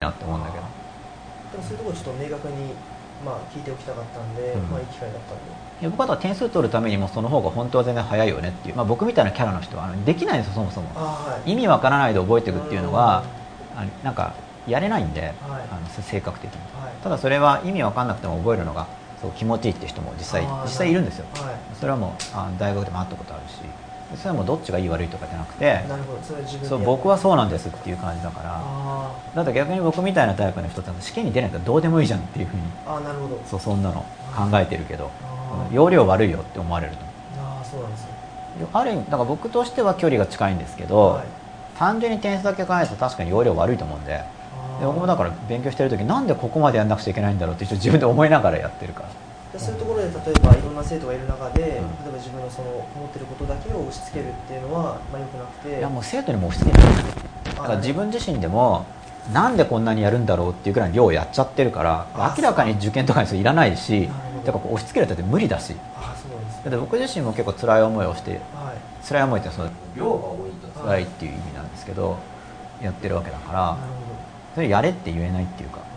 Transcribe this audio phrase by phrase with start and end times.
[0.00, 0.64] なって思うんだけど。
[1.52, 2.74] でもそういうところちょっと明確に、
[3.24, 4.62] まあ、聞いておきたかったんで、うん。
[4.68, 5.44] まあいい機会だったんで。
[5.80, 10.88] いや僕は点数取るためにもその方が本当は全然早いよねっていう、まあ、僕みたいなキャラの人はあのできないんですよそもそも。
[10.94, 11.52] はい。
[11.52, 13.24] 意味わからないで覚えていくっていうのは
[13.74, 14.34] あのなんか
[14.66, 15.32] やれないんで、はい。
[15.70, 16.60] あの性格的に。
[16.78, 16.92] はい。
[17.02, 18.86] ただそれは意味わかんなくても覚えるのが
[19.22, 21.26] そう気持ちいいって人も実際あー実際いるんですよ。
[21.36, 21.56] はい。
[21.74, 23.60] それはもうあ大学でも会ったことあるし
[24.14, 25.82] それはもうどっちがいい悪いとかじゃなくて
[26.62, 33.40] そう僕はそうなんですっていう感じだからあだって逆に僕みたいなタイプの人って試験に出ないからどうでもいいじゃんっていうふうにーあーなるほど。
[33.44, 35.10] そうそんなの考えてるけど
[35.72, 36.98] 容量悪いよって思われると。
[37.40, 38.08] ああそうなんですね。
[38.72, 41.24] ある意味だから僕としては距離が近いんですけど、はい。
[41.78, 44.12] 単純に点数だけ考えると確かに容量悪いと思うんで
[44.80, 49.08] で僕もだから勉強してる時なんでここまでやんなくちゃいけないんだろうって一応自分で思いながらやってるから。
[49.08, 49.14] で
[49.58, 51.64] そういうところで例えばいろんな生徒がいる中で、ん。
[51.64, 55.78] 例えば自分のその思ってることだけを押し付けるっていうのは、まあ、よくなくて。
[55.78, 57.02] いやもう生徒にも押し付けないだ
[57.58, 58.84] あから自分自身でも
[59.32, 64.08] なんでこんなにやるんだろうっていうぐらいの量をやっちゃってるからあ明らかに受験とかにいらないし
[64.44, 65.74] だからこう押し付けるって無理だし。
[65.96, 66.62] ああそうですね。
[66.64, 69.06] だって僕自身も結構辛い思いをしてはい。
[69.06, 72.18] 辛い思いってその量が多いと辛いっていう意味なんですけど
[72.82, 73.76] やってるわけだから。
[74.54, 75.80] それやれって言えないっていうか。
[75.80, 75.95] あ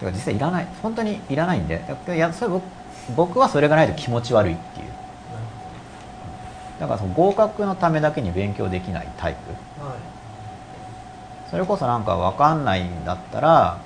[0.00, 0.66] だから実際いらない。
[0.82, 1.82] 本当にいらないんで。
[2.08, 2.64] いやそれ僕
[3.16, 4.86] 僕はそれがないと気持ち悪いっていう。
[6.80, 9.34] だからその合格のためだけに勉強できないタイ
[9.78, 9.84] プ。
[9.84, 9.94] はい
[11.50, 13.78] それこそなんか分かんないんだったら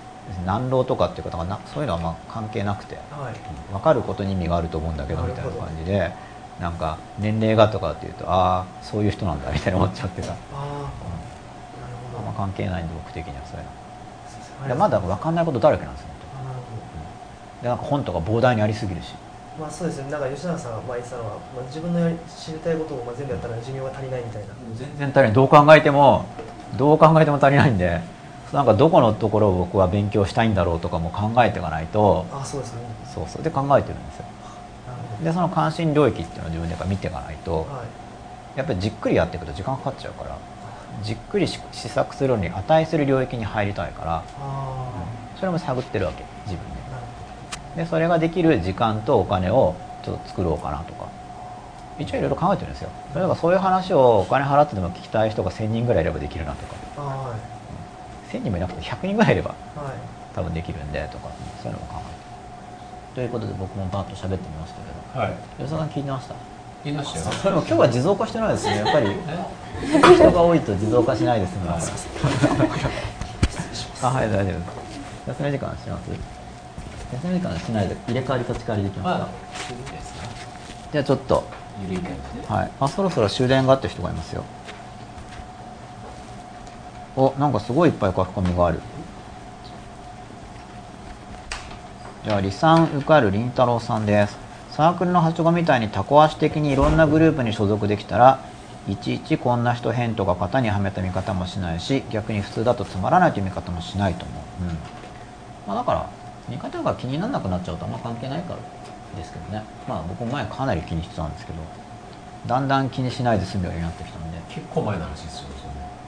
[0.44, 3.72] 難浪とかっていうことがなそういうのはまあ関係なくてはい。
[3.72, 6.12] 分かることに意味があると思うんだけどみたいな感じで
[6.60, 10.88] なんか年齢がとかっていうとああそういう人なんだみたいな思っちゃってさ、ああなる
[12.12, 13.70] ほど、まあ、関係ないんで僕的にはそういうの
[14.68, 16.08] でまだ分かんないことだらけなんですよ。
[16.40, 17.62] あなるほど。
[17.62, 19.14] でなんか本とか膨大にありすぎるし。
[19.58, 20.10] まあそうですね。
[20.10, 24.48] なんか吉永さんがまあ言ってたのは、まあ、自分の知りたいことをまあ全部やったら寿命が足りないみたいな。
[24.76, 25.32] 全然足りない。
[25.32, 26.26] どう考えても
[26.76, 28.00] どう考えても足りないんで
[28.52, 32.80] なんかどこのところを僕は勉強したいんだろうとかも考えていかないとああそうですね。
[33.14, 33.42] そうそう。
[33.42, 34.24] で考えてるんですよ。
[35.22, 37.84] でその関心領域っていうのを自分でやっぱ見ていかないとは
[38.56, 38.58] い。
[38.58, 40.38] やっぱりじっくりやっていくと時間かかっちゃうから
[41.04, 44.88] じっくりし試作するのに値する領域に入りたいからあ
[45.38, 46.64] それも探ってるわけ自分
[47.76, 47.82] で。
[47.84, 51.08] でそれができる時間とお金をちょっと作ろうかなとか。
[51.98, 52.90] 一応いろいろ考えてるんですよ。
[53.14, 57.00] 例えばそういう話をお金払ってでも聞きたい人が1000人ぐらいいればできるなとか。
[57.02, 57.36] は
[58.32, 58.36] い。
[58.36, 59.94] 1000人もいなくて100人ぐらいいればはい。
[60.34, 61.28] 多分できるんでとか
[61.62, 63.28] そういうのも考えてる。
[63.28, 65.20] ということで僕もバーッと喋ってみましたけど。
[65.20, 65.32] はい。
[65.58, 66.34] 吉田さん聞いてました？
[66.84, 67.24] 言いましたよ。
[67.42, 68.76] でも今日は地蔵化してないですね。
[68.76, 69.08] やっぱり
[70.16, 71.60] 人が多いと地蔵化しないですね。
[74.02, 76.10] あはい大丈夫休み時間します？
[76.10, 79.28] 休み時間しないで入れ替わり立ち替わりできますか、まあ
[79.72, 80.28] いいですね
[80.92, 81.44] じゃあちょっと
[82.48, 82.70] はい。
[82.80, 84.44] あそろそろ終電がって人がいますよ。
[87.16, 88.80] おなんかすごいいっぱい書き込みがある。
[92.24, 94.36] じゃあ離散受かるりんたろうさんです
[94.74, 98.40] サークルのはしごみたいにタコ足的にいろんなグループに所属できたら
[98.88, 104.68] いちいちこんな人変とか型にはめた見方もしないし逆に普通だとつまらないという見方もしないと思う、うん。
[105.68, 106.10] まあ、だから
[106.48, 108.58] 見方が気にならなくなっちゃうとあんま関係ないから
[109.16, 109.62] ですけどね。
[109.86, 111.58] まあ僕前かなり気にしてたんですけど
[112.48, 114.38] だんだん気にしないで済むようになってきたんで。
[114.48, 115.48] 結構前の話ですよ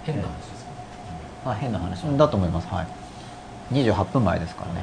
[0.05, 0.67] それ変な話ですよ
[1.45, 2.67] まあ、変な話だと思います。
[2.67, 2.87] はい。
[3.75, 4.83] 28分前ですからね。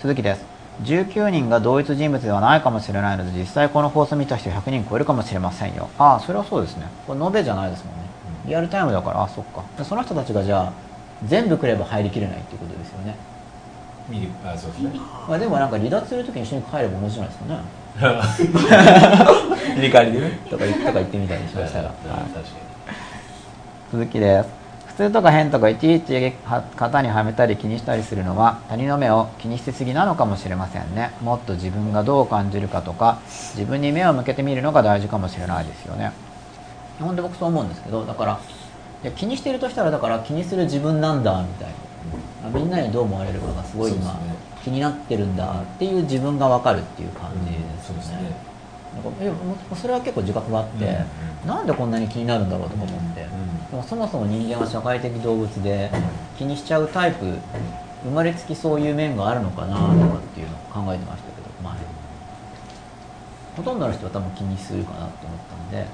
[0.00, 5.88] 鈴木です19人が同一人物ではないかもしれないので実際この放送見た人100人超えるかもしれませんよ。
[5.98, 6.86] ああそれはそうですね。
[7.06, 8.00] これ延べじゃないですもんね。
[8.46, 9.64] リアルタイムだからあそっか。
[9.78, 10.72] でその人たちがじゃあ
[11.24, 13.16] 全部来れば入りきれないっていうことですよね、
[14.08, 14.90] 見るあそうですね。
[15.26, 17.60] まあ、でもなんか離脱するときに一緒に帰れば同じじゃないですかね。
[19.74, 20.38] 入れ替わりでね。
[20.50, 22.24] とか言とか言ってみたりしましたら、 確かはい。
[22.28, 22.32] に
[23.92, 24.48] 続きです。
[24.48, 24.65] 普
[24.96, 31.12] 通とか変とかいちいちは型にはめたり気にしたりするのは他人の目を気にしすぎなのかもしれませんね。
[31.20, 33.20] もっと自分がどう感じるかとか
[33.54, 36.12] 自分に目を向けてみるのが大事かもしれないですよね。
[36.98, 38.40] 本当僕そう思うんですけどだから
[39.02, 41.68] いや気にしてるとしたらだから気にする自分なんだみたい
[42.42, 44.18] な、あみんなにどう思われるかがすごい今、
[44.64, 48.32] 気になってるんだっていう自分が分かるっていう感じですよね,、
[49.74, 50.94] それは結構自覚があって、うんう
[51.44, 51.48] ん。
[51.48, 55.90] なんでこんなに気になるんだろうとか思って、うんでもそもそも人間は社会的動物で
[56.38, 57.24] 気にしちゃうタイプ
[58.04, 61.78] 生まれつきそういう面があるのかなとかっていうのを考えてましたけど前
[63.56, 65.86] ほとんどの人は多分気にするかなと思ったんで、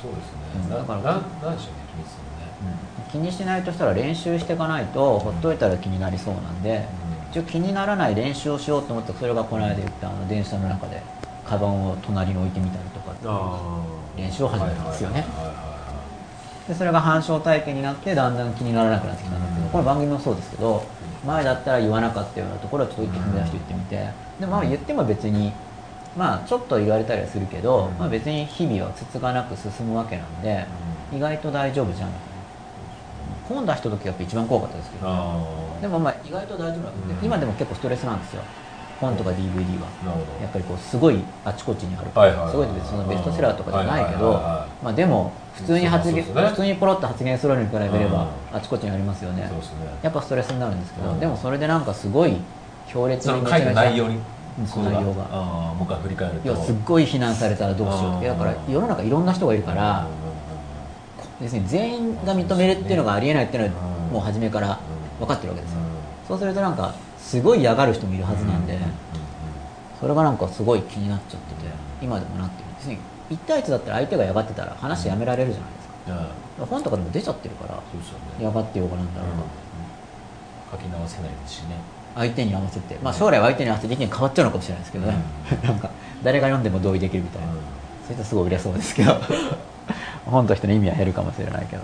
[0.00, 2.76] そうですうんだからななんでしょうね気にするのね。
[3.10, 6.84] 気にしないとしたら練習していかないとほっといたら気になりそうなんで、
[7.30, 11.00] 一応気にならない練習をしようと思ってそれがこの間言ったあの電車の中で
[11.46, 13.14] カバンを隣に置いてみたりとか
[14.16, 15.20] 練習を始めたんですよね。
[15.34, 15.75] はいはいはいはい
[16.68, 19.72] でそれが反証体験になってだんだん気にならなくなってきたんですけど、うん。
[19.72, 20.84] この番組もそうですけど
[21.24, 24.10] 前だったら言わなかったようなところをちょっと一気に踏み出して言ってみて。
[24.40, 25.52] でまあ言っても別に
[26.16, 27.98] まあちょっと言われたりはするけど、うん。
[27.98, 30.66] まあ、別に日々はつつがなく進むわけなんで
[31.12, 32.36] 意外と大丈夫じゃんみたいな。
[33.48, 35.06] 本出した時がやっぱ一番怖かったですけど、
[35.80, 37.24] でもまあ意外と大丈夫なんで、うん。
[37.24, 38.42] 今でも結構ストレスなんですよ。
[39.00, 39.86] 本とか DVD は。
[40.42, 44.32] やっぱりこうすごいあちこちにあるはいはいはいすごい別にそのベストセラーとかじゃないけど
[44.82, 46.22] まあでも普通に発言、ね。
[46.22, 48.56] 普通にポロッと発言するのに比べればうん。
[48.56, 49.42] あちこちにありますよね。
[49.42, 49.50] ね。
[50.02, 51.20] やっぱストレスになるんですけど、うん。
[51.20, 52.36] でもそれでなんかすごい
[52.88, 54.18] 強烈にその回の内容に
[54.58, 55.24] うんその内容が。
[55.24, 56.56] もう一回振り返ると。
[56.56, 58.34] すっごい非難されたらどうしようってう。
[58.34, 58.38] ん。
[58.38, 60.06] だから世の中いろんな人がいるから
[61.40, 64.12] 別に全員が認めるっていうのがありえないっていうのはうん。
[64.12, 64.78] もう初めから
[65.18, 65.78] 分かってるわけですよ。
[65.80, 65.86] うん。
[66.28, 68.78] そうするとなんかすごい嫌がる人もいるはずなんで、
[70.00, 71.70] それがなんかすごい気になっちゃってて
[72.02, 72.98] 今でもなってる別に
[73.30, 76.30] 1対1だったら相手が嫌がってたら話やめられるじゃないですか。
[76.60, 76.66] うん。
[76.66, 77.80] 本とかでも出ちゃってるからね。
[78.38, 81.76] 嫌がってようがなんだろうが、書き直せないですしね。
[82.14, 85.14] 相手に合わせてまあ将来は相手に合わせて意見変わっちゃうのかもしれないですけどね、
[85.62, 85.90] なんか
[86.24, 87.48] 誰が読んでも同意できるみたいな、
[88.06, 89.16] それとすごい売れそうですけど。
[90.24, 91.82] 本としての意味は減るかもしれないけど。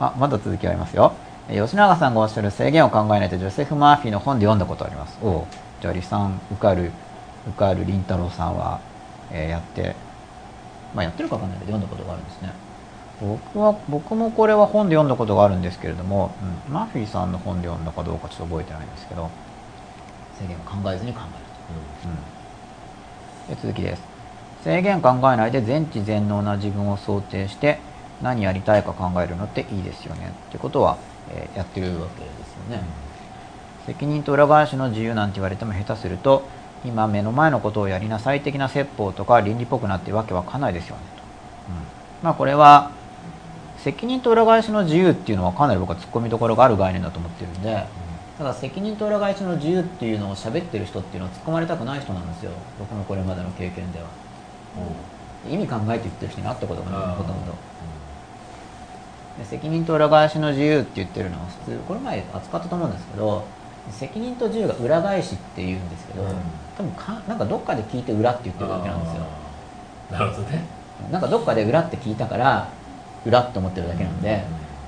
[0.00, 1.12] あまだ続きありますよ。
[1.48, 5.18] え吉永さんがおっしゃる制限を考えないとジョセフ・マーフィーの本で読んだことあります。
[5.22, 5.44] おう。
[5.80, 6.90] じゃあ李さん受かる
[7.48, 8.80] 受かる凛太郎さんは、
[9.32, 9.94] えーやって
[10.94, 12.52] まあやってるかわかんないけど読んだことがあるんですね。
[13.20, 16.32] 僕は僕もこれは本で読んだことがあるんですけれども、
[16.68, 19.30] うんマーフィーさんの本で読んだかどうかちょっと覚えてないんですけど
[20.38, 21.38] 制限を考えずに考え
[23.52, 24.02] るとで続きです。
[24.64, 27.78] 制限考えないで全知全能な自分を想定して
[28.22, 30.32] 何やりたいか考えるのっていいですよね。
[30.48, 30.98] ってことは、
[31.30, 32.82] えーやってるわけですよね、
[33.86, 36.42] 責任と裏返しの自由なんて言われても下手すると
[36.84, 41.02] 今目の前のことをやりなさい的な説法とか倫理っぽくなってわけわかんないですよね。
[41.16, 41.76] と、うん。
[42.22, 42.92] まあこれは
[43.78, 47.86] 責任と裏返しの自由っていうのはかなり僕は突っ込みどころがある概念だと思ってるんでだ
[48.38, 52.52] から責任と裏返しの自由っていうのを喋ってる人っていうのは突っ込まれたくない人なんですよ。
[52.78, 54.06] 僕のこれまでの経験では。
[55.48, 57.52] 意味考えて言ってる人に会ったことがないほとんど。
[59.38, 63.44] で責任と裏返しの自由って言ってるのは普通これ前扱ったと思うんですけど
[63.90, 66.30] 責任と自由が裏返しって言うんですけど、うん
[66.80, 69.22] 多分かなんかどっかで聞いて裏って言ってるだけなんですよ。
[70.10, 70.64] なるほどね。
[71.12, 72.68] なんかどっかで裏って聞いたから
[73.26, 74.44] 裏って思ってるだけなんで、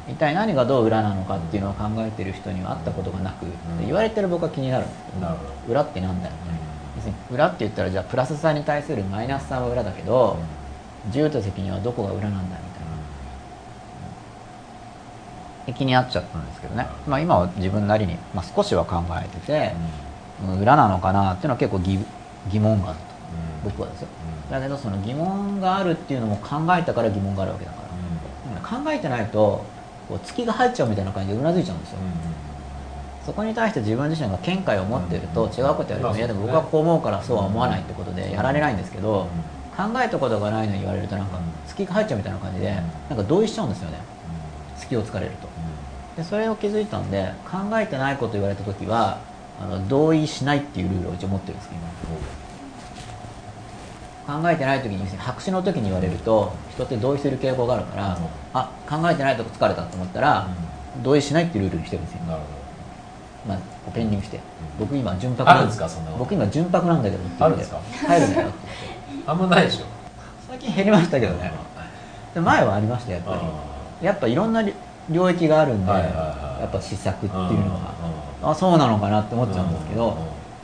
[0.09, 3.47] 一体何がどう裏なのかっていうのを考えてる人には会ったことがなく、
[3.85, 5.53] 言われてる僕は気になるんですけど、なるほど。
[5.73, 6.35] 裏ってなんだよ
[6.97, 10.39] 別に裏って言ったらじゃあプラス3に対するマイナス3は裏だけど、
[11.07, 12.63] 自由と責任はどこが裏なんだみたいな。
[15.67, 20.02] で気になっちゃったんですけどね、まあ、今は自分なりに、まあ、少しは考えてて、うん
[20.61, 21.99] 裏なのかなっていうのは結構疑
[22.51, 23.05] 疑問があると。
[23.65, 24.09] 僕はですよ。
[24.51, 27.83] だけどその疑問があるっていうのも考えたから疑問があるわけだか
[28.61, 29.65] ら、考えてないと
[30.09, 31.99] こう月が入っちゃうみたいな感じでうなずいちゃうんですよ、
[33.25, 39.29] そこに対して自分自身が見解を持っているとうん違うことやると、まあいやでも僕はこう思うからそうは思わないってことでやられないんですけど、
[39.77, 41.45] 考えたことがないのに言われるとなんかうん。
[41.67, 42.75] 月が入っちゃうみたいな感じで、うん。
[42.75, 42.83] な
[43.15, 43.99] んか同意しちゃうんですよね。
[44.77, 45.49] 月を突かれると。
[46.17, 49.19] でそれを気づいたんで考えてないこと言われた時は
[49.63, 51.81] あの同意しないっていうルールを一応持ってるんですけど
[54.27, 58.27] 今考えてない時に白紙の時に言われると人って同意する傾向があるから、うん。
[58.55, 60.47] あ考えてないとこ疲れたと思ったら、
[61.03, 62.21] 同意しないっていうルールにしてるんですよ。
[62.29, 62.41] なる
[63.49, 63.59] まあ、
[63.93, 64.39] ペンディングして、
[64.79, 67.45] 僕今純白あるんですかそんな僕今純白なんだけどって言って。
[67.45, 67.81] あるんですか？
[68.07, 68.49] 入るなよ。
[68.49, 68.57] っ て
[69.27, 69.85] あんまないでしょ。
[70.49, 71.53] 最近減りましたけどね。
[72.35, 73.35] で前はありましたやっぱ
[74.01, 74.07] り。
[74.07, 74.63] やっぱいろんな
[75.11, 76.63] 領域があるんで、はいはいはい。
[76.63, 77.95] やっぱ試作っていうのは、
[78.43, 80.17] あそうなのかなって思っちゃうんですけど、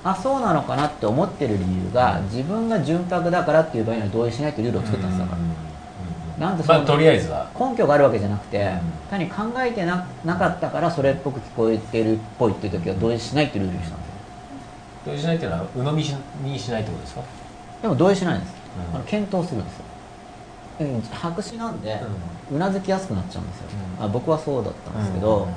[0.04, 5.36] あそうなのかなって思ってる理由が、自分が純白だからっていう場合には同意しないっていうルールを作ったんですだか
[6.38, 7.50] ら、なんでそのまあとりあえずは。
[7.58, 8.80] 根拠があるわけじゃなくて、うん。
[9.10, 14.14] 単に考えてななかったからそれっぽく聞こえてるっぽいっていう時は同意しないっていうルールにしたんですよ。
[15.06, 16.14] 同意しないっていうのは鵜呑みし
[16.44, 17.22] にしないってことですか？
[17.82, 18.54] でも同意しないんです、
[18.90, 18.96] うん。
[18.96, 19.87] あの検討するんですよ、うん、
[21.12, 22.00] 白紙なんで、
[22.52, 23.64] うなずきやすくなっちゃうんですよ、
[23.98, 24.04] うん。
[24.04, 25.48] あ僕はそうだったんですけど、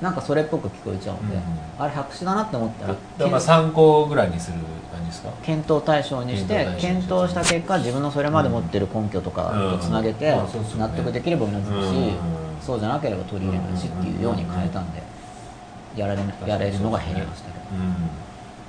[0.00, 1.42] なんかそれっぽく聞こえちゃうんで、うん。
[1.78, 4.58] あれ白紙だなって思ったらだからまあ参考ぐらいにする
[4.92, 5.30] 感じですか？
[5.42, 12.16] 検討対象にして検討した結果自分のそれまで持ってる根拠とかとつなげて納得できればうなずくしうん。
[12.60, 15.02] そうじゃなければ取り入れないしっていうように変えたんで
[15.96, 17.64] やられなやれるのが減りましたけど。
[17.74, 17.94] うん。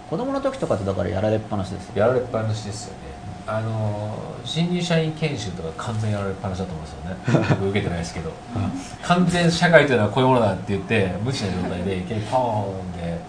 [0.09, 3.12] 子供の時とかってだからやられっぱなしですよやられっぱなしですよね
[3.45, 7.55] あの新入社員研修とか完全やられっぱなしだと思うんですよね。
[7.59, 8.31] 僕受けてないですけど。
[9.01, 12.01] 完全社会というのはこういうものだって言って無知な状態でい。
[12.01, 13.19] きなりポーンで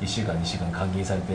[0.00, 1.32] 1週間2週間監禁されて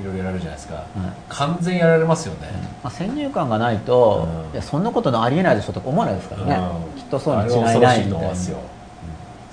[0.00, 0.84] いろいろやられるじゃないですか、
[1.28, 2.48] 完全やられますよね、
[2.82, 4.52] まあ、先入観がないと、うん。
[4.52, 7.00] いやそんなことありえないでしょとか思わないですからね、うん。
[7.00, 8.10] きっとそうに違いないみたいな。
[8.10, 8.58] と思いますよ、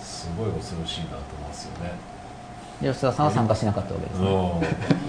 [0.02, 1.92] すごい恐ろしいなと思いますよね。
[1.92, 2.13] で
[2.84, 4.30] 吉田さんは参加しなかったわけですね、う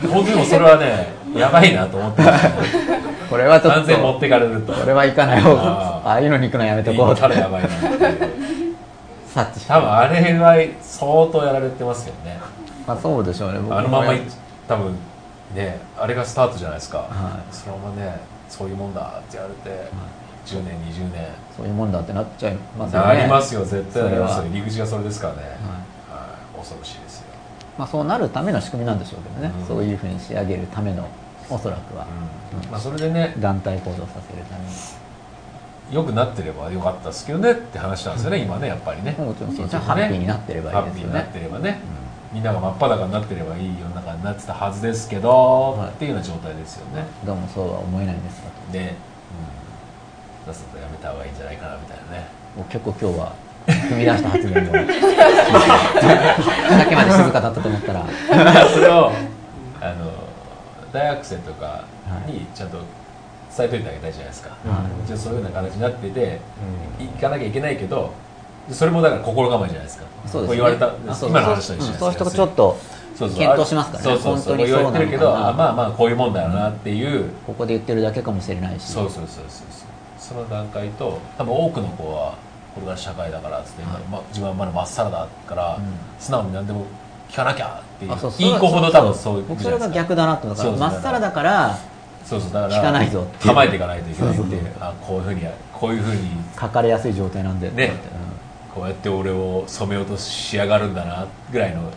[0.07, 0.11] ん。
[0.11, 2.54] 本当にもそれはねやばいなと思ってましたね。
[3.28, 4.73] これはちょっ完全持っとてかれると。
[4.73, 7.78] これはいかない方があーああいうのに行くのやめとこ行うったらやばいなって
[9.35, 12.38] 察知多分あれは相当やられてますよね。
[12.87, 13.59] まあ、そうでしょうね。
[13.59, 14.12] あのまま
[14.69, 14.95] 多分
[15.54, 17.54] ねあれがスタートじゃないですか、はい。
[17.54, 19.88] そのままねそういうもんだって言われて、
[20.47, 21.26] 10年20年。
[21.57, 23.07] そういうもんだってなっちゃいますよね。
[23.07, 25.49] なりますよ絶対なりますよ入り口がそれですからね、はい。
[25.49, 25.57] は
[26.57, 26.99] い、恐ろしい
[27.78, 29.66] まあ、そうなるための仕組みなんでしょうけどね、うん。
[29.66, 31.09] そういうふうに仕上げるための
[31.50, 32.07] おそらくは、
[32.64, 32.71] うん。
[32.71, 33.35] まあ、それでね。
[33.38, 34.71] 団体行動させるために。
[35.93, 39.14] 良くなってればよかったですけどねって話なんですよね、今ねやっぱりね。
[39.19, 41.12] もちろんそう結局じゃあハッピーになってればいいですよね。
[41.12, 41.81] ハッピーになってればね、
[42.33, 45.88] みんなが真っ裸になってればいい世の中になってたはずですけど、はい。
[45.90, 47.04] っていうような状態ですよね。
[47.26, 48.81] どうもそうは思えないんですかとで、
[50.49, 52.28] うん、さっさとやめた方がいいんじゃないかなみたいなね。
[52.57, 53.33] もう結構今日は
[53.66, 54.73] 踏み出した発言も。
[54.75, 54.80] さ
[56.85, 58.04] っきまで静かだったと思ったら。
[58.68, 59.11] それを
[59.80, 60.12] あの
[60.92, 61.85] 大学生とか
[62.26, 62.78] にちゃんと
[63.56, 65.06] 伝えといてあげたいじゃないですか、はい。
[65.06, 66.40] じゃあそういうような形になってて、
[66.99, 68.12] 行かなきゃいけないけど
[68.71, 70.04] それもだから心構えじゃないですか。
[70.26, 72.76] そうです、ね、こ言われたあそう今の話と一緒ですうんそういう人がちょっと
[73.16, 74.11] そうそう検討しますからね。
[74.11, 74.56] そうそうそう。
[74.56, 74.99] 本当にそうなのかな。
[74.99, 78.92] 言われてるけどあまあまあこういうもんだよなっていう、ここで言ってるだけかもしれないし。
[78.92, 79.85] そうそうそうそうそう。
[80.18, 82.35] その段階と多分多くの子は
[82.75, 84.02] これから社会だからっつって、はい。
[84.11, 85.85] ま、自分はまだまっさらだから、うん。
[86.19, 86.87] 素直に何でも
[87.28, 89.38] 聞かなきゃっていういい子ほど多分そう。
[89.38, 91.78] いう僕それが逆だなと思うからそうそうまっさらだから
[92.25, 97.71] そうそうだから聞かないぞ構えていかないといけないってあこういうふうにこういうふうに書かれやすい状態なんで。
[97.71, 98.35] ねうん
[98.75, 101.93] こうやって俺を染めようとしやがるんだなぐらいの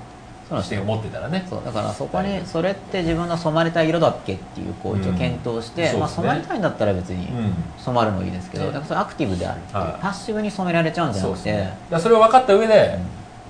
[0.47, 0.79] そうなんですよ。
[0.81, 6.15] 視点を持ってたらねそうだからそこにそれって自分の染まりたい色だっけっていうこう一応検討して、まあ、うんそうですね。
[6.15, 7.53] 染まりたいんだったら別にうん。
[7.77, 8.71] 染まるのいいですけど、ね。
[8.71, 10.01] だからそれアクティブであるっていう、はい。
[10.01, 11.77] パッシブに染められちゃうんじゃなくて、ね。
[11.99, 12.99] それを分かった上で、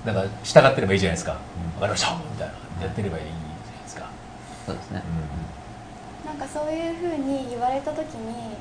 [0.04, 1.36] なんか従ってればいいじゃないですか、
[1.74, 2.14] 分かりました。
[2.14, 2.54] みたいな。
[2.78, 4.06] やってればいいじゃないですか、
[4.66, 5.02] そうですね、
[6.24, 8.54] なんかそういうふうに言われた時に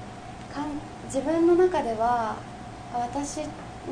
[0.51, 0.73] かん
[1.05, 2.35] 自分の中では
[2.93, 3.41] あ私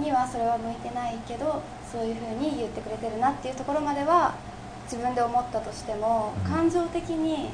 [0.01, 1.61] にはそれは向いてないけど
[1.95, 4.35] そういうふうに言ってくれてるなっていうところまでは
[4.83, 6.51] 自分で思ったとしても、うん。
[6.51, 7.49] 感情的に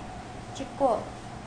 [0.56, 0.98] 結構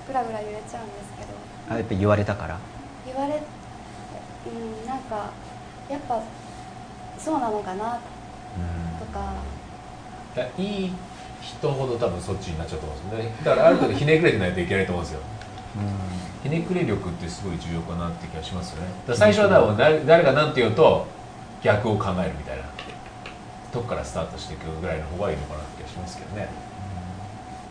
[0.06, 1.74] グラグラ揺れちゃうんですけど。
[1.74, 2.56] あやっぱ言われたから？
[3.04, 5.30] 言われうんなんか
[5.90, 6.22] やっぱ
[7.18, 7.98] そうなのかな
[9.00, 9.34] とか。
[10.36, 10.92] いやいい
[11.40, 13.36] 人ほど多分そっちになっちゃうと思うんですよね。
[13.44, 15.20] だからある程度ひねくれてないといけないと思うんですよ。
[16.44, 18.88] ひねくれ力ってすごい重要かなって気がしますよね。
[19.16, 21.06] 最初はだ誰が何て言うと
[21.62, 22.64] 逆を考えるみたいな
[23.74, 26.48] とこからスタートしていくぐらいの方がいいのかなって気がしますけどね。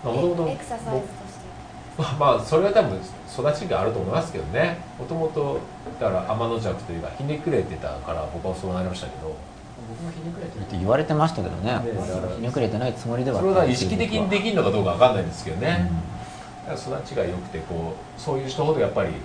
[0.03, 2.19] もともとエクササイズとして。
[2.19, 4.83] まあそれは多分育ちがあると思いますけどね。
[4.99, 5.59] もともと
[5.99, 9.33] だから天の弱というかひねくれてたから僕はそうなりましたけど。
[9.89, 11.79] 僕もひねくれてるって言われてましたけどね。
[12.35, 13.39] ひねくれてないつもりでは。
[13.39, 16.13] それは意識的にできるのかどうかわかんないですけどね、うん
[16.63, 19.19] だから育ちが良くてこうそういう人ほどやっぱりやっ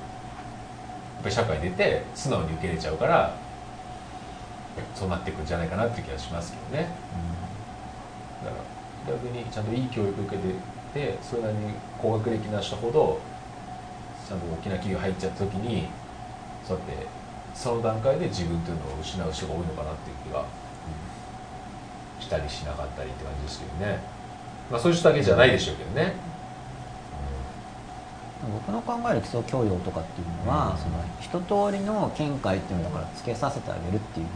[1.23, 3.33] ぱり社会に出て素直に受け入れちゃうから
[4.95, 6.89] そうなっていくんじゃないかなっていう気がしますけどね。
[8.45, 10.55] だから逆にちゃんといい教育を受けて
[10.95, 13.21] てそれなりに高学歴な人ほど
[14.29, 15.89] ちゃんと大きな企業入っちゃった時に
[16.67, 17.07] そうやって
[17.55, 20.45] その段階で自分というのを失う人が多いのかなっていう気が
[22.21, 23.99] したりしなかったりって感じですけどね。
[24.71, 26.13] まあそういう人だけじゃないでしょうけどね、
[28.53, 30.79] 僕の考える基礎教養とかっていうのは、うん。
[30.79, 34.27] その一通りの見解っていうのだからつけさせてあげるっていう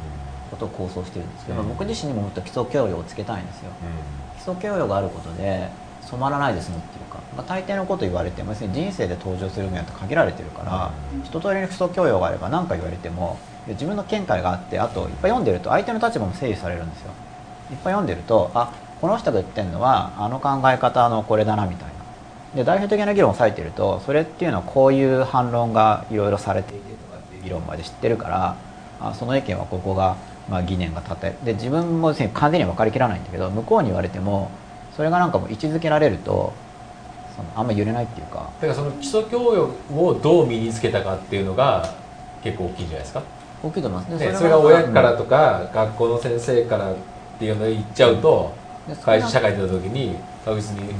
[0.52, 1.68] ことを構想してるんですけど、うん。
[1.68, 3.70] 僕自身にももっと基礎教養をつけたいんですよ。
[4.36, 5.70] 基礎教養があることで
[6.02, 11.22] 染まらないで済むっていうか、まあ、大抵のこと言われても要するに人生で登場する分野って限られてるから、うん。
[11.24, 17.12] 一通りの基礎教養があれば何か言われてもで自分の見解があってあといっぱい読んでると相手の立場も整理されるんですよ。
[17.70, 21.92] いっぱい読んでるとあこの人が言ってるのはあの考え方のこれだなみたいな。
[22.54, 28.56] で代表的な議論を割いてるとそれっていうのはこういう反論がいろいろされていてとかっていう議論まで知ってるから
[29.00, 30.16] あその意見はここが、
[30.48, 34.50] まあ、疑念が立てで自分も完全には分かりきらないんだけど向こうに言われても
[34.96, 36.52] それがなんかもう位置づけられると
[37.36, 38.50] そのあんま揺れないっていうか。
[38.60, 41.94] だからその基礎教養をどう身につけたかっていうのが
[42.42, 43.22] 結構大きいんじゃないですか、
[43.62, 44.10] 大きいと思います。
[44.18, 46.96] ね、それが親からとか、学校の先生からっ
[47.38, 48.52] ていうのを言っちゃうと、
[48.86, 50.96] でそれが会社社会に出た時に確実に、うん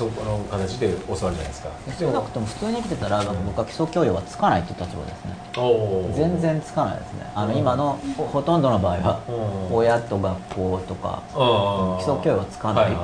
[0.00, 1.68] そそこの形で教わるじゃないですか。
[1.98, 6.14] 少なくとも普通に生きてたら僕は基礎教養はつかないっていう立場ですね。
[6.14, 7.30] 全然つかないですね。
[7.34, 7.58] あのうん。
[7.58, 9.76] 今のほほとんどの場合はうん。
[9.76, 11.98] 親と学校とかうん。
[11.98, 12.96] 基礎教養はつかない。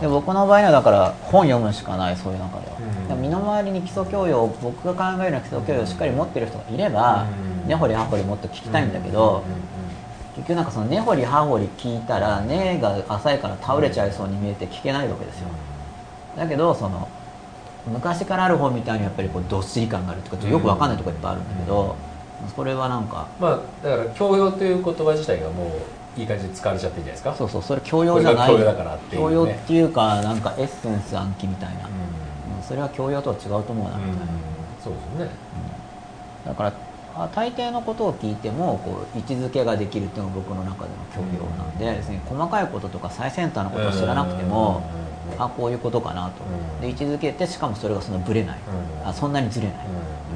[0.00, 2.76] で僕の場合にはだから本読むしかないそういう中では、
[3.10, 3.20] うん。
[3.20, 7.26] 身の回りに基礎教養を僕が考えるような基礎教養をしっかり持ってる人がいれば
[7.64, 7.68] うん。
[7.68, 9.42] 根掘り葉掘りもっと聞きたいんだけど、
[10.36, 15.48] 結局なんかその根掘り葉掘り聞いたら根が浅いから倒れちゃいそうに見えて聞けないわけですよ
[16.36, 17.08] だけどその
[17.86, 21.96] 昔からある本みたいにやっぱりこうどっしり感があるとかちょっとよくわかんないところいっぱいあるんだけど、
[22.56, 25.66] それはなんかまあだから教養という言葉自体がも
[26.16, 27.34] ういい感じで使われちゃってるんじゃないですか。
[27.34, 29.28] そうそうそれ教養じゃない教養だからっていうね。
[29.28, 31.82] 教養っていうかなんかエッセンス暗記みたいな、うん。
[31.82, 32.14] うん
[32.66, 34.32] それは教養とは違うと思うなみたいな、
[34.82, 35.30] そうですよね
[36.46, 36.72] だからあ
[37.34, 44.82] 大抵のことを聞いてもこう位置づけができるっていうのが僕の中での教養なんで、別に細かいこととか最先端のことを知らなくても、
[45.28, 45.42] うん。
[45.42, 46.80] あこういうことかなと、うん。
[46.80, 48.58] で位置づけてしかもそれがそのブレない、
[49.02, 49.08] うん。
[49.08, 49.76] あそんなにずれない、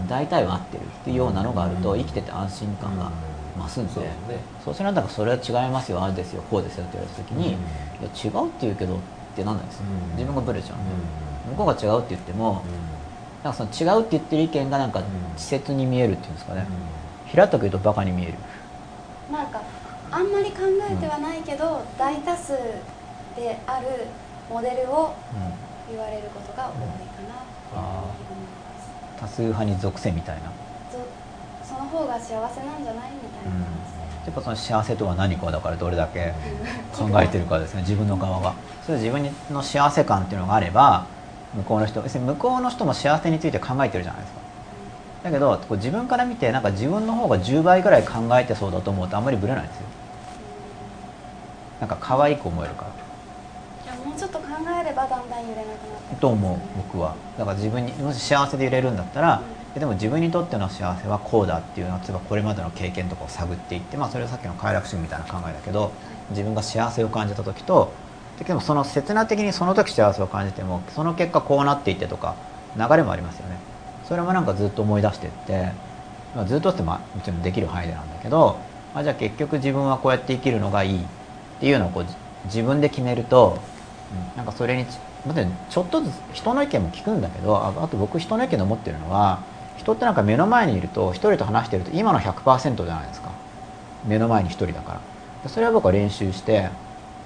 [0.00, 0.08] うん。
[0.08, 1.99] 大体は合ってるっていうようなのがあると、うん。
[1.99, 3.11] 生きてて安心感が
[3.58, 4.38] 増すんで、そうですね。
[4.64, 7.52] そうするとそれは違いますよああですよこうですよって言われた時に、うん。
[7.52, 8.99] いや違うって言うけどっ
[9.35, 9.82] てなんないです。
[10.14, 12.62] 自分がブレちゃうんで、う向こうが違うって言っても、
[13.42, 15.02] なんかその違うって言ってる意見がなんかん。
[15.02, 16.66] 稚拙に見えるっていうんですかね、ん。
[17.26, 18.35] 平たく言うとバカに見える
[19.30, 19.62] なんか
[20.11, 22.52] あんまり考えてはないけど、大多数
[23.37, 24.07] である
[24.50, 25.14] モデルを
[25.90, 28.09] 言われることが多いかなって思い
[28.49, 29.21] ます。
[29.21, 30.42] 多数派に属せみたいな。
[30.42, 31.04] ぞ
[31.62, 33.50] その方が幸せなんじゃないみたいな。
[33.50, 33.78] 感
[34.28, 36.35] やっぱその幸せとは何かだからどれだけ
[36.92, 37.83] 考えてるかですね。
[37.83, 38.54] 自分の側が。
[38.85, 41.04] それ自分の幸せ感っていうのがあれば
[41.56, 42.02] 向こうの人。
[42.02, 44.40] 別に向こうの人も幸せについて考えてるじゃないですか。
[45.24, 49.86] だけどこう自分から見てなんか自分の方が10倍ぐらい考えてそうだと思うとあんまりブレないんですよ。
[51.80, 52.90] なんか可愛く思えるから。
[53.84, 54.46] じいやもうちょっと考
[54.80, 57.14] えればだんだん揺れなくなってと思う僕は。
[57.36, 59.42] だから自分にもし幸せで揺れるんだったら、
[59.74, 65.92] でも自分にとっての幸せはこうだっていうのは例えばこれまでの経験とかを探っていって、まあ、それはさっきの快楽主義みたいな考えだけど
[66.30, 67.92] 自分が幸せを感じた時と
[68.45, 72.37] でもその切な的にその時幸せを感じてもその結果こうなっていってとか
[72.76, 73.57] 流れもありますよね。
[74.09, 75.73] それもなんかずっと思い出してって、
[76.35, 78.59] まあ、ずっとってまあもちろんできる範囲でなんだけど、
[78.95, 81.04] まあ、じゃあ結局自分はこうやって生きるのがいいっ
[81.61, 82.07] ていうのをこう
[82.47, 83.59] 自分で決めると、
[84.12, 89.42] うんなんかそれにちまたちょっとずつ人の意見も聞くんだけどああと僕人の意見で思ってるのは
[89.77, 93.31] 人ってなんか目の前にいると一人と話してると今の100%じゃないですか。
[94.07, 95.01] 目の前に一人だか
[95.44, 95.48] ら。
[95.51, 96.70] それは僕は練習して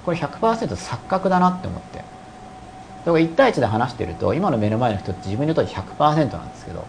[0.05, 1.99] これ100%錯覚だなって思って。
[1.99, 6.85] だから1対1で話してると今の目の前の人って自分にとって100%なんですけど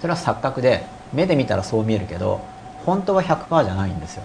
[0.00, 2.40] それは錯覚で目で見たらそう見えるけど
[2.84, 4.24] 本当は100%じゃないんですよ。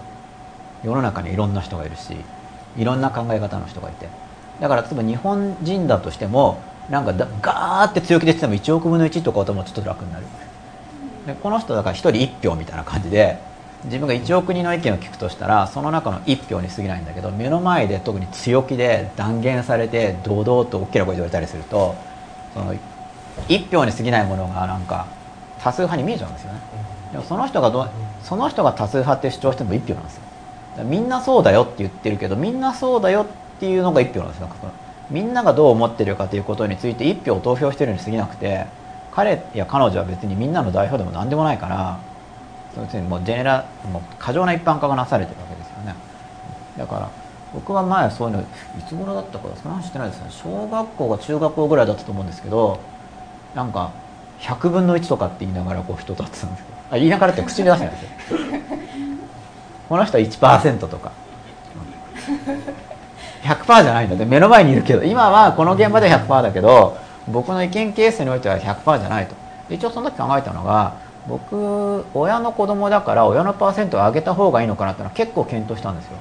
[0.82, 2.16] 世の中にいろんな人がいるし
[2.76, 4.08] いろんな考え方の人がいて。
[4.60, 6.58] だから例えば日本人だとしても
[6.90, 10.26] なんかだガーって強気で言っても1億分の1とかともちょっと楽になる。
[11.26, 13.38] でこの人だから1人1票みたいな感じで
[13.84, 21.94] 自分が1億人の意見を聞くとしたらその中の1票に過ぎないんだけど目の前で特に強気で断言されて堂々と大きな声で言われたりすると
[22.52, 22.74] その
[23.48, 25.06] 1票に過ぎないものがなんか
[25.62, 26.60] 多数派に見えちゃうんですよね。
[27.12, 27.90] でもその人がどう
[28.22, 30.22] その人が多数派って主張しても1票なんですよ。
[30.84, 33.26] みんなそうだよって言ってるけどみんなそうだよっ
[33.58, 34.48] ていうのが1票なんですよ。
[35.10, 38.66] みんながどう思ってるかということについて1票を投票してるに過ぎなくて
[39.10, 41.98] 彼や彼女は別にみんなの代表でも何でもないから
[42.76, 45.94] 要するにもうジェネラもう過剰な一般化がなされてるわけですよね。
[46.78, 47.10] だから
[47.52, 48.46] 僕は前そういうのい
[48.88, 50.26] つ頃だったかその話してないですね。
[50.30, 52.78] 小学校が中学校ぐらいだったと思うんですけど
[53.54, 53.90] なんか
[54.40, 56.78] 100分の1とかって言いながらこう人と会ってたんですけど。
[56.92, 58.08] あ言いながらって口に出してないですよ。
[59.88, 61.12] この人は1%とか。
[63.42, 64.24] 100%じゃないんだって。
[64.24, 65.02] 目の前にいるけど。
[65.02, 66.96] 今はこの現場では100%だけど
[67.28, 69.34] 僕の意見ケースにおいては100%じゃないと。
[69.68, 70.94] 一応その時考えたのが
[71.28, 76.12] 僕親の子供だから親のパーセントを上げた方がいいのかなってのは結構検討したんですよ。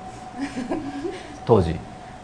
[1.45, 1.75] 当時。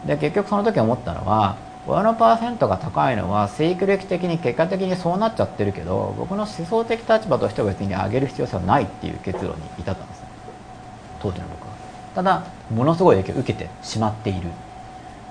[0.06, 10.20] で結局その時思ったのは親のパーセントが高いのは生育歴的に結果的にそうなっちゃってるけど僕の思想的立場としては別に上げる必要性はないっていう結論に至ったんです。
[10.20, 10.26] ね
[11.20, 11.74] 当時の僕は。
[12.14, 14.48] ただものすごい影響を受けてしまっている。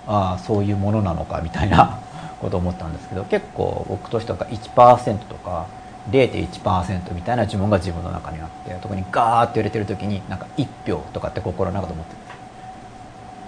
[0.08, 1.98] ああそういうものなのかみたいな
[2.40, 5.66] ことを思ったんですけど結構僕としては1%とか
[6.10, 12.18] 0.1%みたいな呪文が自分の中にあって特にガーッと揺れてる時になんか1票とかって心の中で思ってる。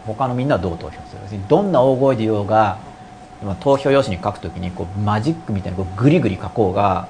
[0.05, 1.21] 他のみんなはどう投票する？
[1.23, 2.77] 別にどんな大声で言おうが
[3.41, 7.07] 今投票用紙に書くときにこうマジックみたいにこうグリグリ書こうが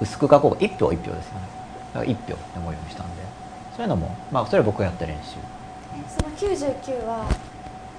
[0.00, 1.40] 薄く書こうが1票は1票ですよね。
[1.94, 3.22] だから1票って思うようにしたんで。
[3.76, 5.36] そういうのもまあそれは僕がやった練習。
[6.08, 7.28] その99は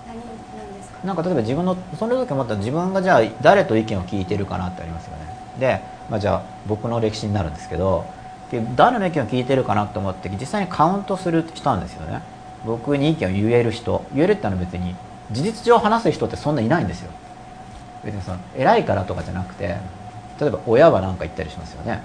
[0.07, 0.23] 何な
[0.65, 0.99] んですか？
[1.05, 8.05] なんか例えば自分のその時思ったら自分がじゃあ誰と意見を聞いてるかなってありますよねで、まあ、じゃあ僕の歴史になるんですけど
[8.75, 12.21] 誰の意見を聞いてるかなと思って実際にカウントするしたんですよね。
[12.65, 14.95] 僕に意見を言える人言えるってのは別に
[15.31, 17.11] 事実上話す人ってそんないないんですよ。
[18.03, 19.77] 別にその偉いからとかじゃなくて
[20.39, 22.01] 例えば親は何か言ったりしますよね。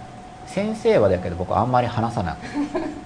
[0.47, 2.38] 先生はだけど僕あんまり話さなか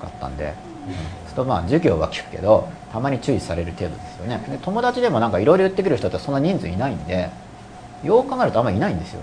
[0.08, 0.54] ったんで、
[0.88, 0.92] うん、
[1.26, 4.44] するとまあ授業は聞くけどたまに注意される程度ですよね。
[4.48, 7.30] で友達でもなんかいろいろ言ってくる人ってそんな人数いないんで
[8.02, 9.20] よう考えるとあんまりいないんですよ。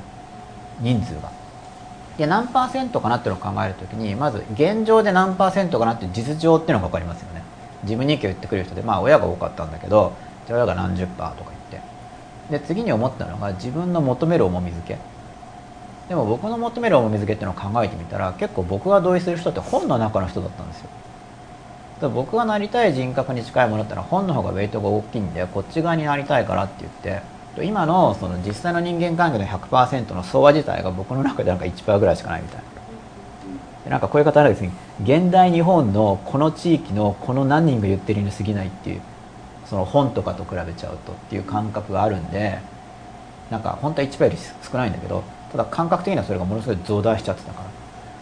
[0.80, 1.32] 人数が。
[2.18, 7.44] で何パーセントかなっていうのを考えるときにまず現状で何パーセントかなって実情っていうのが分かりますよね。
[7.84, 10.14] 自分に意見を言ってくれる人でまあ親が多かったんだけど
[10.48, 12.60] じゃあ親が何十パーとか言って。
[12.60, 15.00] で次に思ったのが自分の求める重み付け。
[16.08, 20.90] でも僕の求める重み付けっていうのを考えてみたら結構僕が同意する人って本の中の人だったんですよ。
[22.00, 27.22] だ僕がなりたい人格に近いものってのは本の方がウェイトが大きいんでこっち側になりたいからって言って
[27.64, 32.58] 今のその実際の人間関係の100%の相和自体が僕の中でなんか1%ぐらいしかないみたい
[33.86, 33.92] な。
[33.92, 34.72] なんかこういう方はですね。
[35.04, 39.02] 現代日本のこの地域のこの何人が言ってるに過ぎないっていう
[39.66, 42.60] その本とかと比べちゃうとっていう感覚があるんで
[43.52, 47.70] なんか本当は1%より少ないんだけどただ感覚的にはそれがものすごい増大しちゃってたから。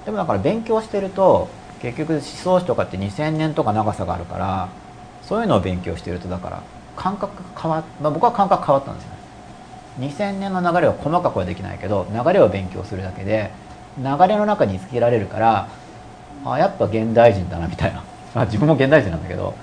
[0.05, 1.47] でもだから勉強してると
[1.81, 4.69] 結局思想史とかって2000年とか長さがあるから
[5.21, 6.63] そういうのを勉強してるとだから
[6.95, 9.22] 感覚変わっ、まあ、僕は感覚変わったんですよね。
[9.99, 13.51] 2000年の流れは細かくはできないけど流れを勉強するだけで
[13.97, 15.69] 流れの中につけられるから
[16.45, 18.03] あやっぱ現代人だなみたいな、
[18.33, 19.53] ま あ、自分も現代人なんだけど、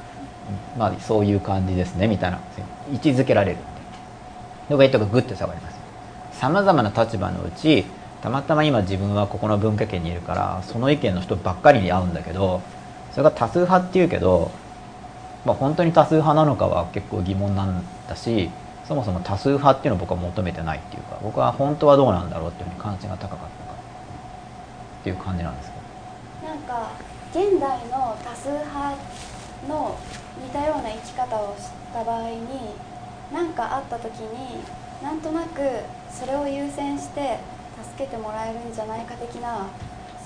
[0.78, 2.38] まあ、そういう感じですねみたいな。
[2.92, 3.58] 位置づけられる
[4.68, 5.78] でウェイトがグッと下がります。
[6.32, 7.84] さまざまな立場のうち
[8.22, 12.62] たまたま今自分はここの文化圏にいるからその意見の人ばっかりに会うんだけど
[13.12, 14.50] それが多数派っていうけど、
[15.44, 18.50] まあ、本当に多数派なのかは結構疑問なんだし
[18.90, 25.76] そもそも多数派っていうのを僕は求めてないっていうか僕は本当はどうなんだろうっていうふうに関心が高かったかっていう感じなんですけ
[26.42, 26.50] ど。
[26.50, 26.90] なんか
[27.30, 28.96] 現代の多数派
[29.68, 29.96] の
[30.42, 32.74] 似たような生き方をした場合に
[33.32, 34.58] 何かあった時に
[35.00, 35.60] なんとなく
[36.10, 37.38] それを優先して
[37.94, 39.68] 助けてもらえるんじゃないか的な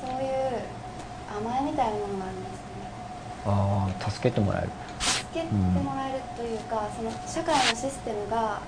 [0.00, 0.64] そういう
[1.28, 2.88] 甘えみたいなものがあるんですね。
[3.44, 4.70] ああ助けてもらえる
[5.34, 8.60] けてもらえるというか、その社会のシステムが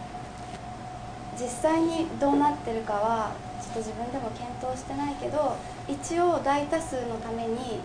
[1.39, 7.81] 実際にどうなってるかはちょっと自分でも検討してないけど一応大多数のために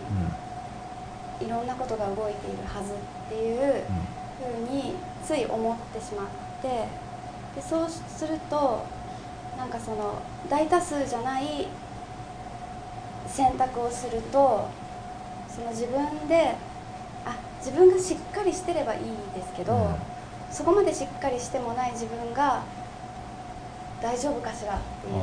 [1.40, 2.96] いろんなことが動いているはずっ
[3.28, 3.84] ていう
[4.40, 6.26] ふうについ思ってしまっ
[6.62, 6.88] て
[7.54, 8.86] でそうすると
[9.58, 11.68] なんかその大多数じゃない
[13.26, 14.68] 選択をすると
[15.48, 16.54] その自分で
[17.64, 19.00] 自分がしっかりしてればいい
[19.34, 19.94] ですけど、うん、
[20.50, 22.62] そこまでしっかりしてもない自分が
[24.02, 24.74] 大丈夫かしら？
[24.74, 25.14] っていう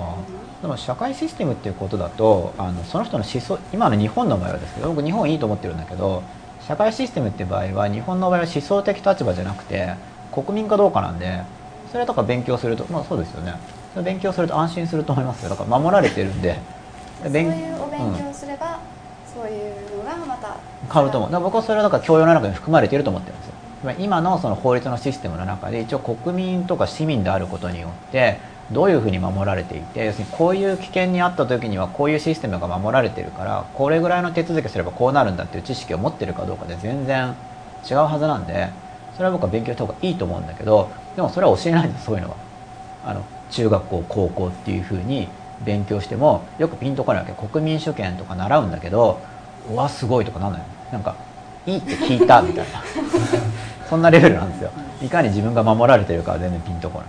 [0.62, 6.24] でも社会システムっていうことだとあのその人の思想今の日本の場合はですけど僕日本いいと思ってるんだけど
[6.66, 9.96] 社会システムっていう場合は日本の場合は思想的立場じゃなくて
[10.32, 11.44] 国民かどうかなんで
[11.92, 13.56] それとか勉強するとまあそうですよね。
[14.04, 15.50] 勉強すると安心すると思いますよ。
[15.50, 16.60] だから守られてるんで。
[17.24, 18.99] そういうお勉強すれば、うん
[19.34, 20.56] そういうのがまた。
[20.92, 21.44] 変わると思う。
[21.44, 23.54] 僕はそれはだか教養の中に含まれていると思ってるんですよ。
[23.98, 28.38] 今のその法律のシステムの中で一応国民とか市民であることによって
[28.72, 37.36] どういうふうに守られていて要するにこういう危険にあった時にはこういうシステムが守られてるからこれぐらいの手続きすればこうなるんだっていう知識を持ってるかどうかで全然
[37.90, 38.68] 違うはずなんで
[39.16, 42.36] それは僕は勉強した方がいいと思うんだけどでもそれは教えないんですそういうのは。
[43.06, 45.28] あの中学校高校っていうふうに
[45.64, 47.48] 勉強してもよくピンとこないわけ。
[47.48, 49.20] 国民主権とか習うんだけど
[49.70, 51.16] うわすごいとかなんないなんか
[51.66, 52.82] いいって聞いたみたいな。
[53.90, 54.72] そんなレベルなんですよ。
[55.02, 57.08] いかに自分が守られてるかは全然ピンとこない、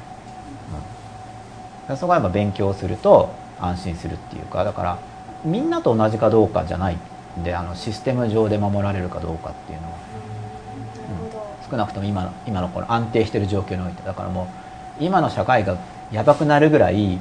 [1.91, 4.99] うん、そこはやっぱ勉強すると安心するっていうかだから
[5.45, 6.97] みんなと同じかどうかじゃない
[7.39, 9.95] んであのシステム上で守られるかどうかっていうのは、
[11.65, 14.03] うん、少なくとも今の今のこの安定してる状況において。
[14.05, 14.45] だからも
[15.01, 15.77] う今の社会が
[16.13, 17.19] やばくなるぐらい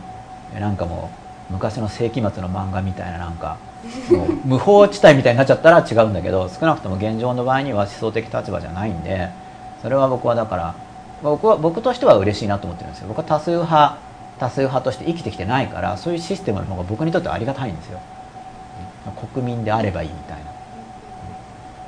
[0.57, 1.09] なんかも
[1.49, 3.57] う昔の世紀末の漫画みたいななんか
[4.09, 9.29] もう無法地帯みたいになっちゃったら違うんだけど 少なくとも現状の場合には思想的立場じゃないんで
[9.81, 10.73] それは僕はだから
[11.21, 13.07] 僕は僕としては嬉しいなと思ってるんですよ。
[13.09, 13.97] 僕は多数派
[14.39, 17.99] 多数派として生きてきてないからそういうシステムの方が僕にとってはありがたいんですよ。
[19.33, 20.37] 国民であればいいみたい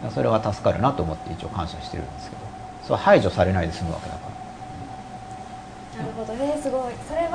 [0.04, 0.10] な。
[0.10, 2.42] それは助かるなと思って一応感謝してるんですけど。
[2.88, 4.22] それ排除されないで済むわけだか
[5.98, 6.04] ら。
[6.04, 6.34] なるほど。
[6.34, 6.94] え、すごい。
[7.08, 7.28] それ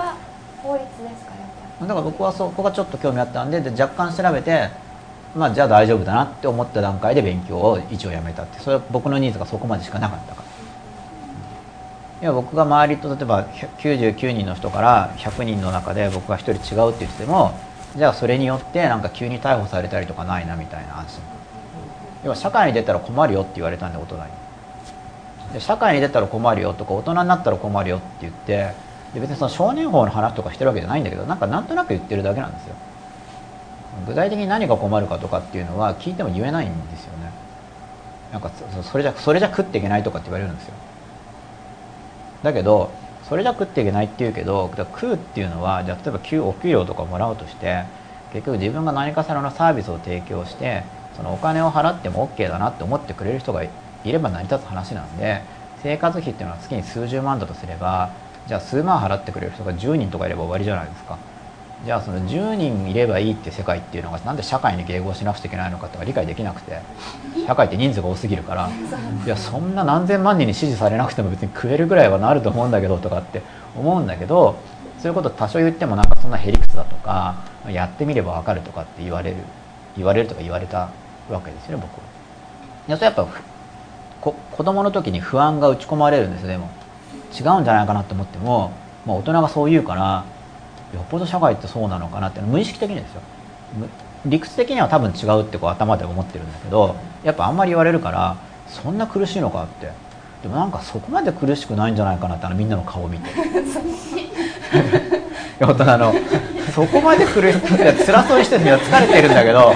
[0.66, 1.48] 法律ですかやっ
[1.78, 1.88] ぱり。
[1.88, 4.68] だから僕はそこがちょっと興味あったんでで若干調べて
[5.36, 13.46] まあじゃあ大丈夫だなって思った段階で勉強を一応やめたってそれは僕のニーズがそこまでしかなかったから、いや僕が周りと例えば
[13.78, 17.58] 99人の人から100人の中で僕が1人違うって言ってても
[17.94, 21.36] じゃあそれによってなんか急に逮捕されたりとかないなみたいな安心感
[22.24, 24.22] 要は社会に出たら困るよって言われたんで大人に。
[25.52, 28.72] で社会に出たら困るよとか大人になったら困るよって言って
[29.16, 32.74] で別にその少年法の話とかしてるわけじゃないんだけどなんかなんとなく言ってるだけなんですよ。
[34.06, 37.30] 具体的に何が困るかとかっていうのは聞いても言えないんですよね。
[38.30, 38.50] なんか
[38.82, 40.74] それじゃそれじゃ食っていけないとかって言われるんですよ。
[42.42, 42.90] だけど
[43.26, 47.84] それじゃ食っていけないっていうけど食うっていうのはじゃ例えば給お給料とかもらうとして
[48.34, 50.82] 結局自分が何かしらのサービスを提供して
[51.16, 53.70] そのお金を払っても OK だなって思ってくれる人がい
[54.04, 55.40] れば成り立つ話なんで
[55.82, 58.10] 生活費っていうのは月に数十万だとすれば
[58.46, 61.18] じゃあ数万払ってくれる人が10人とかいれば終わりじゃないですか。
[61.84, 66.80] じゃあその10人いればいいって世界っていうのがなんで社会に迎合しなくちゃいけないのかっていうのが理解できなくて
[67.46, 68.70] 社会って人数が多すぎるから
[69.24, 73.42] いやそんな何千万人に支持されなくても別に食えるぐらいはなると思うんだけどとかって
[73.76, 74.56] 思うんだけど
[74.98, 77.36] そういうこと多少言ってもなんかそんなへりくつだとか
[77.68, 79.36] やってみればわかるとかって言われる
[79.96, 80.88] 言われるとか言われた
[81.30, 82.04] わけですよね僕は。
[82.88, 83.26] いやそれやっぱ
[84.20, 86.70] こ子供の時に不安が打ち込まれるんですよでも
[87.38, 88.72] 違うんじゃないかなと思っても、
[89.04, 90.24] まあ、大人がそう言うから
[90.94, 93.20] よっぽど社会ってそうなのかなって無意識的にですよ。
[94.24, 99.90] 理屈的には多分違うってこう頭で思ってるんだけどやっぱあんまり言われるからそんな苦しいのかって。
[100.42, 103.30] でもなんかそこまで苦しくないんじゃないかなってあのみんなの顔を見て。
[105.58, 106.14] 大人の。
[106.72, 109.72] そこまで苦しくて辛そうにしてるには疲れてるんだけど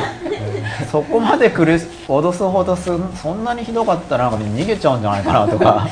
[0.91, 5.89] そこまで苦し脅すほどすそんなにひどかったらなんか逃げちゃうんじゃないかなとか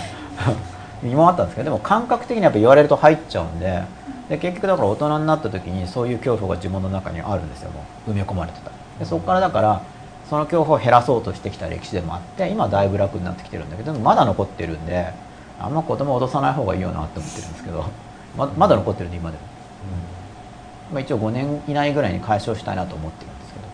[1.02, 3.82] 今あったんですけどでも感覚的にやっぱ言われると入っちゃうんで
[4.28, 8.70] で結局だから大人になった時にそういう恐怖が自分の中にあるんですよもう埋め込まれてた。
[8.98, 9.82] でそこからだから
[10.28, 15.12] その恐怖を減らそうとしてきた歴史でもあって今だいぶ楽になってきてるんだけどまだ残ってるんで
[15.58, 17.84] あんま子供を脅さない方がいいよなって思ってるんですけど
[18.37, 19.42] ままだ残ってるんで今でも、
[20.92, 23.68] まあ、一応5年以内ぐらいに解消したいなと思ってるんですけど。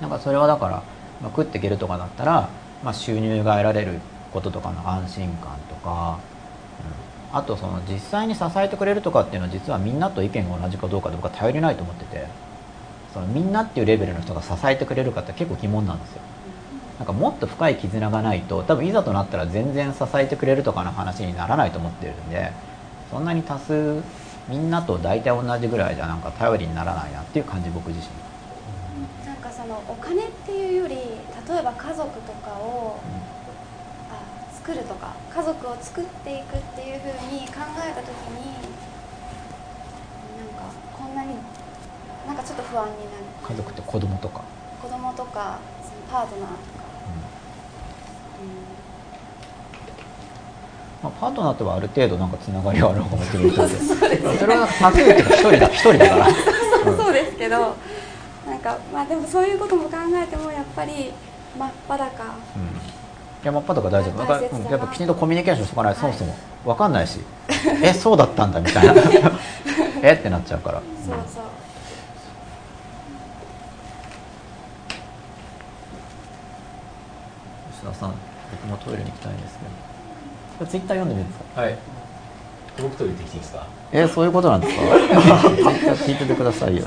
[0.00, 0.82] なんかそれはだから、
[1.20, 2.48] まあ、食っていけるとかだったら、
[2.82, 4.00] まあ、収入が得られる
[4.32, 6.18] こととかの安心感とか、
[7.32, 12.48] うん、あとその実際に支えてくれるとかっていうのは実はみんなと意見が同じかどうかで僕は頼りないと思ってて。
[13.12, 16.20] そのみんなっていうレベルの人が支えてくれるかって結構疑問なんですよ。
[16.98, 22.50] なんかもっと深い絆がないと多分いざとなったら全然支えてくれるとかの話にならないと思ってるんで
[23.08, 24.02] そんなに多数
[24.48, 28.06] みんなと大体同じぐらいじゃなんか頼りにならないなっていう感じ僕自身。
[29.28, 32.37] なんかそのお金っていうより例えば家族とか、
[34.68, 38.52] 作るとか家族を作っていくっていうふうに考えた時に
[40.36, 41.36] なんかこんなに
[42.26, 43.24] なんかちょっと不安になる。
[43.48, 44.42] 家族って子供とか、
[44.82, 46.84] 子供とかそのパートナーとか、
[51.02, 53.68] まあ、パートナーとはある程度なんかつながりはあるのかもしれないけど
[54.36, 56.28] それは多数っていう人だ一人だから、
[56.92, 57.74] うん、そうですけど
[58.46, 61.10] なんかまあでもそういうことも考えてもやっぱり
[61.58, 62.24] 真っ裸。
[62.24, 62.67] うん、
[63.42, 64.24] いや真っ裸大丈夫？
[64.26, 64.70] 大切だな。
[64.70, 67.20] やっぱきちんとコミュニケーションしとかないとそもそも分かんないし、
[67.82, 68.94] えそうだったんだみたいな。
[70.02, 70.80] えってなっちゃうから。
[71.06, 71.44] そうそう。
[77.72, 78.14] 吉田さん
[78.50, 80.66] 僕もトイレに行きたいんですけど。
[80.70, 81.62] ツイッター読んでみるんですか？
[81.62, 81.78] はい
[82.82, 83.66] 僕トイレ行ってきていいですか？
[83.92, 84.82] えそういうことなんですか？
[86.04, 86.84] 聞いててくださいよ。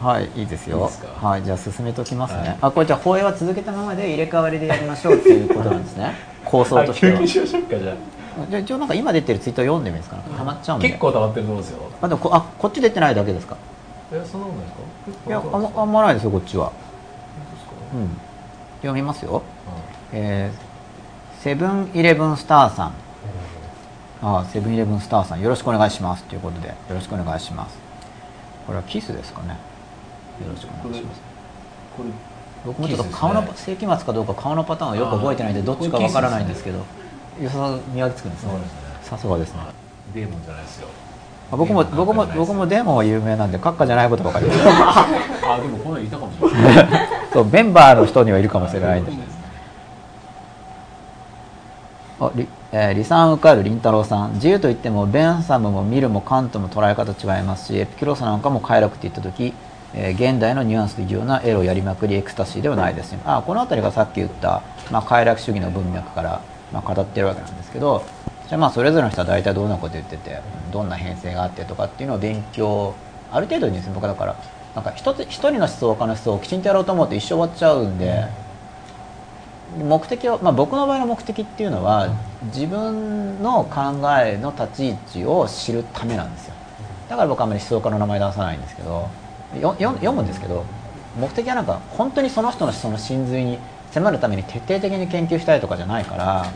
[0.00, 0.90] はいいいですよ。
[1.20, 2.56] はいじゃあ進めときますね、はい。
[2.62, 6.14] あこれじゃあ放映は続けたままで入れ替わりでやりましょうっていうことなんですね。
[6.44, 7.26] 構想としては。
[7.26, 7.94] しましょうかじゃ
[8.48, 10.16] じゃあ一応なんか今出てるツイー読んでみますか？
[10.36, 10.88] たまっちゃうあんで。
[10.88, 11.78] 結構溜まってると思うんですよ。
[12.00, 13.56] あでもこあこっち出てないだけですか？
[14.12, 16.72] えそんなことないですかいやあんまあんまないですよこっちは。
[17.94, 18.10] うん。
[18.82, 19.42] 読みますよ。
[20.12, 20.70] えー
[21.42, 22.92] セブンイレブンスターさん
[24.22, 26.24] あセブンイレブンスターさんよろしくお願いします。
[26.24, 27.78] ということでよろしくお願いします。
[28.66, 29.48] これはキスですかね。
[29.48, 29.56] よ
[30.52, 31.20] ろしくお願いします。
[31.96, 32.10] これ
[32.64, 36.84] 僕もちょっと顔の、キスです世紀末かどうか顔のパターンをよく覚えてないんでどっちかわからないんですけどよ
[37.48, 38.50] さ見分けつくんですね。
[38.50, 38.80] そうですね。
[39.02, 39.60] さすがですね
[40.14, 40.88] デーモンじゃないですよ。
[41.50, 46.88] あ僕もデーモン僕も僕もデーモンは有名なんで閣下じゃないことばかり あでもこの間いたかもしれない。
[47.32, 49.14] そうメンバーの人にはいるかもしれないんです。
[49.16, 49.22] ね
[52.20, 59.52] あリ,、えー、リサン受かるりんたろーさん自由といってもベンサムもミルもカントも捉え方違いますしエピキロスなんかも快楽って言った時、
[59.92, 66.40] えー現代のニュアンスで言うようなエロをやりまくりエクスタシーではないですよあこの辺りがさっき言った、まあ、快楽主義の文脈から、
[66.72, 68.04] まあ、語ってるわけなんですけど
[68.46, 70.40] じゃあまあそれぞれの人は大体どんなこと言ってて
[70.72, 72.94] どんな編成があってとかっていうのを勉強
[73.32, 74.36] ある程度にですね僕はだから
[74.76, 78.49] なんか一つ一人の思想家の思想をきちんとやろうと思うと一生終わっちゃうんで。
[79.78, 82.08] 目的を、まあ、僕の場合の目的っていうのは
[82.46, 86.54] 自分の考えの立ち位置を知るためなんですよ。
[87.08, 89.08] だから僕はあんまり思想家の名前出さないんですけど
[89.60, 90.64] 読むんですけど
[91.18, 93.58] 目的はなんか本当にその人の思想の真髄に
[93.90, 96.46] 迫るために徹底的に研究したいとかじゃないから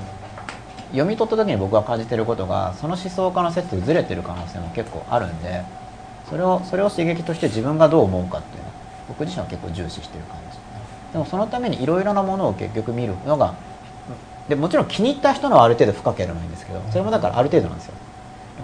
[0.92, 5.64] 読み取った時に僕が感じてることがその思想家の説とずれてる可能性も結構あるんで
[6.31, 8.68] それをそれを刺激として自分がどう思うかっていうの。
[8.68, 8.74] は
[9.09, 10.43] 僕自身は結構重視してる感じ
[11.14, 13.55] でもそのためにいろいろなものを結局見るのが
[14.48, 17.94] でもちろん気に入った人のはある程度深くやればいいんですけどそれもだからある程度なんですよ。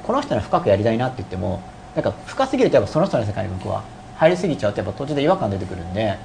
[0.03, 1.61] この人の深くやりたいなって言っても
[1.95, 3.85] なんか深すぎるとやっぱその人の世界に僕は
[4.17, 6.17] 入りすぎちゃうとやっぱ途中で違和感出てくるんでなん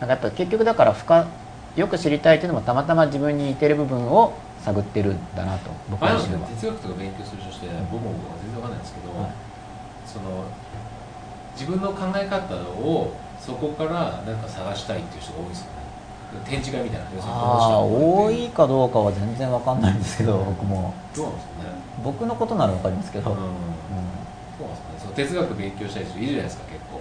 [0.00, 1.26] かやっぱ結局だから深
[1.76, 4.32] よく知りたいっていうのもたまたま自分に似てる部分を
[4.64, 6.48] 探ってるんだなと僕あれなん自身は。
[6.48, 9.30] ですね哲学とか勉強する人して僕も全然わかんないんですけど、はい。
[10.06, 10.44] その
[11.54, 13.12] 自分の考え方を
[13.44, 15.84] そこからなんか探したいっていう人が多いですよね。
[16.44, 20.92] 展示会みたいなああ多いかどうかは全然わかんないんですけど僕も。
[21.14, 21.68] どうなんですかね。
[22.02, 23.36] 僕のことならわかりますけど、うん。
[23.36, 23.44] うん
[24.58, 27.00] そうなんですかねその哲学勉強したい人いるじゃないですか結構。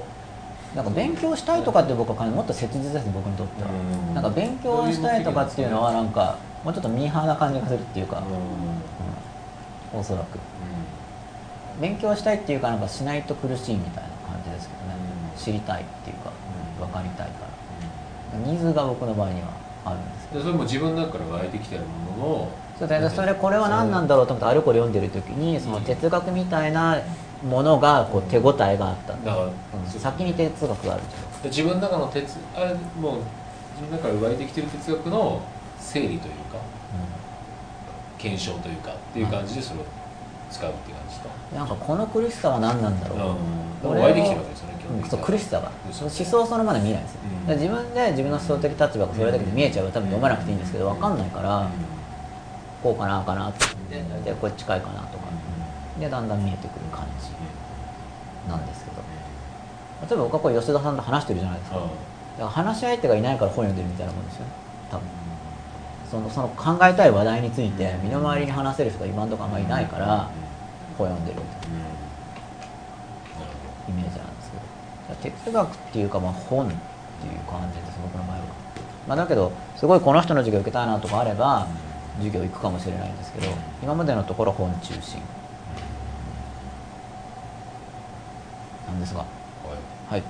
[0.76, 3.64] なんか勉強したいとかって僕は感じもっと切実です僕にとって。
[3.64, 4.14] は、うん。
[4.14, 8.22] なんか勉強したいとかっていうのはなんかもうちょっとミーハーな感じがするっていうか、
[9.94, 10.38] おそらく。
[11.82, 14.96] 勉強したいっていうかなんかしないと苦しいみたいな感じですけどね、
[15.36, 15.40] うん。
[15.40, 16.33] 知りたいっていうか、うん
[16.80, 17.46] 分かりたいか
[18.34, 18.40] ら。
[18.40, 19.48] ニーズが僕の場合には
[19.86, 20.40] あるんですけど。
[20.40, 21.82] でそれも自分の中から湧いてきてる
[22.18, 27.00] ものをそうでそれこれは何なんだろうと思ってあれこれ読んでる時にその哲学みたいな
[27.48, 29.54] ものがこう手応えがあっただからうん。
[29.88, 31.04] 先に哲学がある
[31.44, 33.22] じゃ自分の中の哲あれもう
[33.76, 35.42] 自分の中から湧いてきてる哲学の
[35.80, 36.58] 整理というか
[38.18, 39.84] 検証というかっていう感じでそれを
[40.54, 43.16] 使うっていう感じですか、なんかこの苦しさは何なんだろ
[43.84, 45.72] う、うん、俺は湧いてきてるわけですよねうんそう苦しさが。
[45.90, 47.48] 思想そのまで見えないんですよ、うん。
[47.48, 51.68] で自分で自分の思想的立場がそれだけで見えちゃうと多分読まなくていいんですけど分かんないから
[52.84, 53.66] こうかなかなって
[54.26, 55.24] でこれ近いかなとか。
[56.00, 57.30] でだんだん見えてくる感じ
[58.50, 58.98] なんですけど。
[60.10, 61.78] 例えば僕はこう吉田さんと話してるじゃないですか。
[61.78, 61.90] だか
[62.38, 64.52] ら話し相手がいないから本読んでるみたいなもんですよね。
[64.92, 65.06] 多分。
[66.12, 70.30] そのその考えたい話題について身の回りに話せる人が今のところあんまりいないから
[70.98, 71.26] 本読ん。
[71.26, 71.40] でる
[73.90, 75.34] イメージなんですけど。
[75.36, 76.76] 哲学っていうかまあ本って
[77.28, 78.44] いう感じです僕の場合は、
[79.08, 81.68] まあ、だけどすごいこの人の授業受けたいなとかあれば
[82.18, 83.48] 授業行くかもしれないんですけど
[83.82, 85.20] 今までのところ本中心。
[88.88, 89.26] なんですが。
[90.10, 90.24] はい。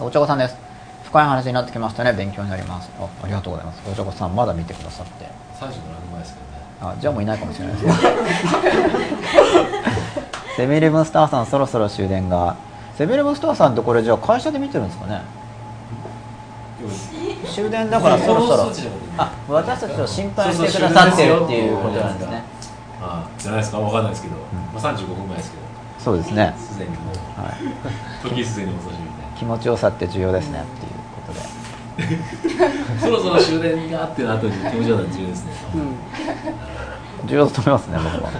[0.00, 0.56] お茶子さんです。
[1.04, 2.12] 深い話になってきましたね。
[2.12, 2.90] 勉強になります。
[2.98, 3.82] あありがとうございます。
[3.90, 5.26] お茶子さんまだ見てくださって。
[5.58, 7.92] 37年前ですけどねあじゃあもういないかもしれないですね。
[10.56, 12.56] セブンイレブンスターさんそろそろ終電が。
[12.96, 15.22] セブンイレブンスターさんってこれじゃあ会社で見てるんですかね？
[17.46, 18.72] 終電だからそろそろ。
[19.16, 22.42] あ私たちを心配してくださってるっていうことなんですね。
[23.00, 23.78] あじゃないですか。
[23.78, 24.34] わかんないですけど、
[24.74, 25.62] まあ、35分前ですけど。
[25.98, 27.14] そうですね、すでにもう。
[27.40, 30.92] はい、時すでに遅しみたい気持ちよさって重要ですねっていう
[33.00, 35.52] そろそろ終電があってな後に気持ちよさ重要ですね、
[37.26, 38.30] 重要だと思いますね僕は。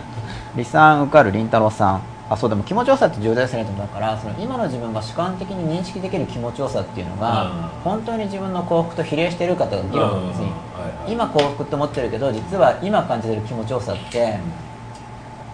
[0.52, 2.02] 李さん受かる凛太郎さん。
[2.30, 7.50] あそうでも気持ちよさって重要ですねと思うからその今の自分が主観的に認識できる気持ちよさっていうのがうん。
[7.84, 10.50] 本当に自分の幸福と比例しているかとか議論別にうん。
[10.50, 11.12] はいはい。
[11.12, 14.38] 今幸福って思ってるけど実は今感じてる気持ちよさって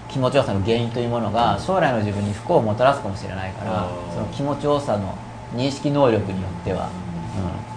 [0.08, 4.14] 気持ちよさの原因というものが将来の自分に不幸をもたらすかもしれないからうん。
[4.14, 5.14] その気持ちよさの
[5.54, 6.86] 認識能力によっては。
[6.86, 7.73] うん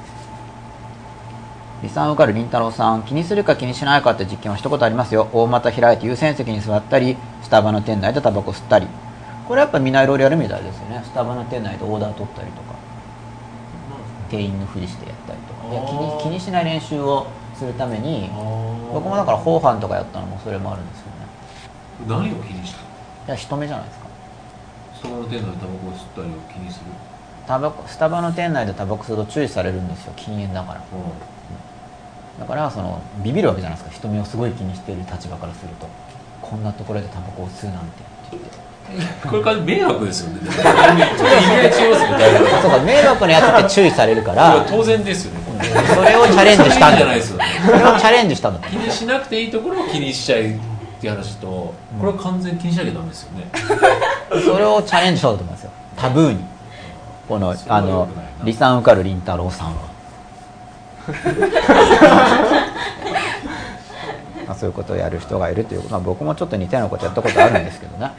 [1.84, 5.30] 理算受かる凛太郎さん気にするか気にしないかって実験は一言ありますよ。
[5.32, 8.88] 大股開いて優先席に座ったりスタバの店内でタバコ吸ったり。
[9.48, 11.02] これやっぱみんないろいろやるみたいですよね。
[11.06, 12.76] スタバの店内でオーダー取ったりとか。
[14.30, 15.70] 店員のふりしてやったりとか。
[15.70, 18.30] で気に気にしない練習をするために
[18.92, 21.12] 僕もだから法犯とかやったのもそれもあるんですよね。
[22.08, 22.82] 何を気にした？
[22.82, 22.84] い
[23.30, 24.08] や人目じゃないですか。
[24.96, 26.86] スタバの店内でタバコを吸ったりを気にする？
[27.48, 30.14] タバコスタバの店内でタバコ吸うと注意されるんですよ。
[30.18, 30.84] 禁煙だから
[32.40, 33.96] だからそのビビるわけじゃないですか。
[33.96, 35.88] 人目をすごい気にしている立場からすると。
[36.42, 37.88] こんなところでタバコを吸うなんて。
[37.88, 37.90] っ
[38.30, 38.50] て言って
[39.28, 40.40] これから迷惑ですよね。
[40.42, 40.56] ちょっ
[42.80, 44.66] と迷惑なやつって注意されるから。
[44.70, 45.40] 当然ですよね。
[45.94, 47.00] それをチャレンジしたんだ。
[47.66, 50.54] それをチャレンジしたんだと気にしなくていいところを気にしちゃいっ
[51.02, 51.74] て話と、こ
[52.04, 53.50] れは完全に気にしなきゃダメですよね。
[54.46, 55.72] それをチャレンジしたと思いますよ。
[55.98, 56.40] タブーに。
[57.28, 58.46] このあの良くないな。
[58.46, 59.87] 理算受かる凛太郎さんは
[64.48, 68.14] まあそういうことをやる人がいるということは僕もちょっと似たようなことやったことあるんですけどね、はい。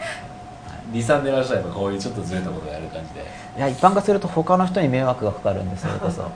[0.99, 3.21] 23年らしたらやっぱこういうちょっとずれたことをやる感じで。
[3.59, 6.31] いや一般化すると他の人に迷惑がかかるんですそれこそ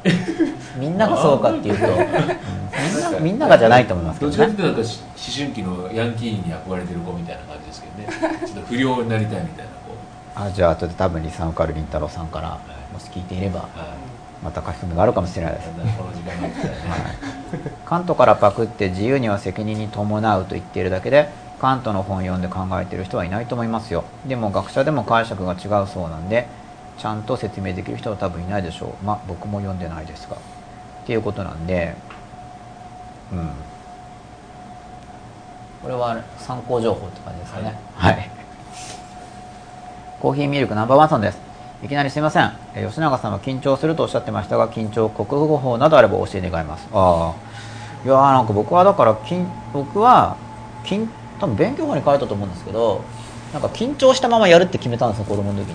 [0.77, 4.45] みんながそうかっていうと、 うんみんなみんながじゃないと思いますけどどね。
[4.45, 4.99] っちかっていうとなんか思
[5.37, 8.39] 春期のヤンキーに憧れてる子みたいな感じですけどね。
[8.45, 9.95] ちょっと不良になりたいみたいなこ
[10.35, 12.59] あじゃあ後で多分リサンカルりんたろーさんから
[12.93, 13.89] もし聞いていればう、はい、
[14.43, 15.67] また書き込みがあるかもしれないです。
[15.67, 16.81] だんだんこの時間が来たらね、
[17.85, 21.29] カントからパクって自由には責任に伴うと言っているだけで
[21.61, 24.05] カントの本読んで考えている人はいないと思いますよ。
[24.27, 26.47] でも学者でも解釈が違うそうなんで
[26.99, 29.05] ちゃんと説明できる人は多分いないでしょう。
[29.05, 30.37] まあ僕も読んでないですが。
[30.37, 30.39] っ
[31.07, 31.95] ていうことなんで
[33.33, 33.51] うん。
[35.83, 37.77] これは参考情報って感じですかね。
[37.97, 38.31] はい、
[40.21, 41.52] コーヒーミルクナンバーワンさんです
[41.83, 42.53] いきなりすいません。
[42.75, 46.89] えー吉永さんは緊張するとおっしゃってましたが緊張克服法などあれば教え願います。
[46.93, 47.53] ああ。
[48.05, 50.37] いやーなんか僕はだから緊僕は
[50.85, 51.09] 緊
[51.41, 53.03] 多分勉強法に書いたと思うんですけど
[53.53, 55.75] なんか緊張したままやるって決めたんですよ子供の時に。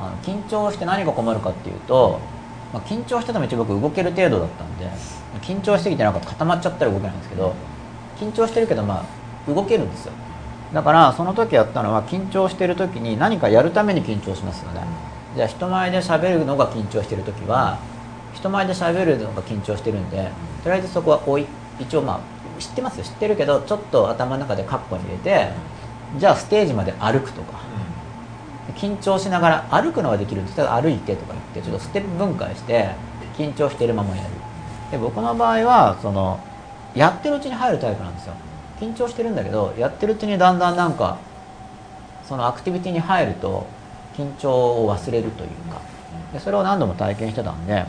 [0.00, 2.18] あの緊張して何が困るかっていうと、
[2.72, 4.90] まあ、緊張してても一応僕動ける程度だったんで
[5.42, 7.54] 緊張しすぎてなんか固まっちゃったら動けないんですけど
[8.18, 10.12] 緊張してるけどまあ動けるんですよ
[10.72, 14.82] だからその時やったのは緊張してる時に何かやるために緊張しますよね。
[15.34, 17.78] じゃあ人前で喋るのが緊張してる時は
[18.34, 20.30] 人前で喋るのが緊張してるんで
[20.62, 21.46] とりあえずそこは置い
[21.78, 23.04] 一応まあ知ってますよ。
[23.04, 25.48] 知ってるけどちょっと頭の中でカッコに入れて
[26.18, 27.58] じゃあステージまで歩くとか。
[28.76, 30.56] 緊張しながら歩くのはできるんです。
[30.56, 32.90] けど歩いてとか言ってちょっとステップ分解して
[33.36, 34.28] 緊張してるままやる。
[34.92, 36.38] で僕の場合はその
[36.94, 38.34] やってるうちに入るタイプなんですよ。
[38.80, 41.18] 緊張してるんだけどやってるうちにだんだんなんか
[42.26, 43.66] そのアクティビティに入ると
[44.16, 45.80] 緊張を忘れるというか。
[46.32, 47.84] でそれを何度も体験してたんで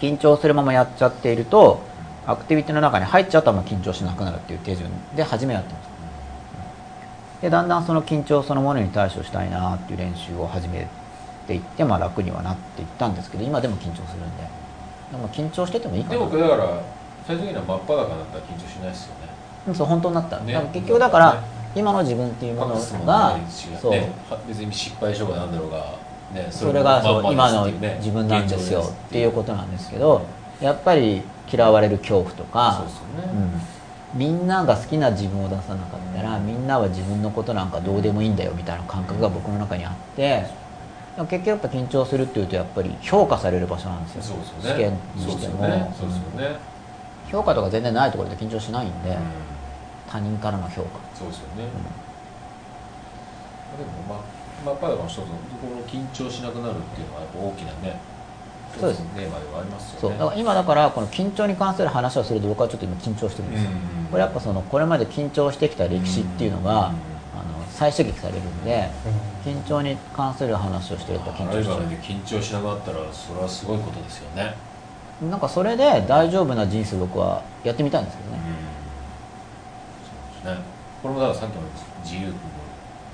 [0.00, 1.80] 緊張するままやっちゃっていると
[2.26, 7.42] アクティビティの中に入っちゃうとあんま緊張しなくなるっていう手順で初めやってました。
[7.42, 10.88] でだんだんその緊張そのものに対処したいなっていう練習を始め
[11.46, 14.64] ていって、まあ、楽にはなっていったんですけど今でも緊張するんで。
[15.12, 16.18] でも緊張しててもいいかな。
[16.18, 16.80] でもだから
[17.26, 19.23] 最終的には真っ裸になったら緊張しないですよね。
[19.72, 20.52] そう本当になった、ね。
[20.52, 21.54] だから結局だから、ね。
[21.76, 24.00] 今の自分っていうものがないしそう、
[24.46, 25.98] 別に失敗しようがなんだろうが
[26.32, 29.32] ねそれがそう今の自分なんですよっていう。
[29.32, 30.24] ことなんですけど
[30.60, 33.38] やっぱり嫌われる恐怖とかそうですよね。
[34.14, 40.46] うん、みんなが好きな自分を出さなかったら、みんなは自分のことなんかどうでもいいんだよみたいな感覚が僕の中にあって
[41.16, 44.22] 結局やっぱ緊張するっていうとやっぱり評価される場所なんですよ。
[44.22, 45.66] そうです試験にしても。
[45.66, 45.92] ね。
[45.98, 46.56] そうですよね。
[47.30, 49.16] 評価とか全然ないところで緊張しないんで、うん
[50.14, 51.00] 他人からの評価。
[51.18, 51.66] そうですよね。
[53.74, 54.22] でもま
[54.64, 55.34] 真っ裸の人とこ
[55.74, 58.00] の緊張しなくなるっていうのはやっぱ大きなね
[58.78, 59.02] そうです。
[59.02, 59.98] テーマではありますよね。
[60.00, 60.10] そう。
[60.12, 66.96] だから今だからこの緊張に関する話をすると僕はちょっと今緊張してるんですよ、うんこれやっぱそのこれまで緊張してきた歴史っていうのが、あの
[67.70, 68.88] 再刺激されるんで
[69.44, 74.54] 緊張に関する話をしてると緊張しちゃライバルで緊張しなくなったらそれはすごいことですよね
[75.20, 75.28] う。
[75.28, 78.38] なんかそれで大丈夫な人生僕はやってみたいんですけどね、
[80.44, 80.56] ね。
[81.02, 81.62] これもだからさっきの
[82.02, 82.32] 自由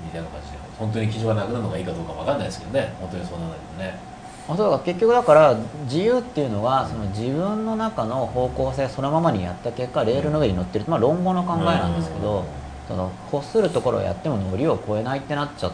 [0.03, 2.93] みたいな感じで本当に緊張がなくなるのがいいかどうかわかんないですけどね。
[2.99, 3.99] 本当にそうならないとね。
[4.47, 4.77] あそうだか。
[4.77, 5.55] ら結局だから
[5.85, 12.45] 自由っていうのはその自分の中の方向性そのままにやった結果レールの上に乗ってる、まあ、論語の考えなんですけど、うん。
[12.87, 15.71] その欲するところをやってもノリを超えないってなっちゃ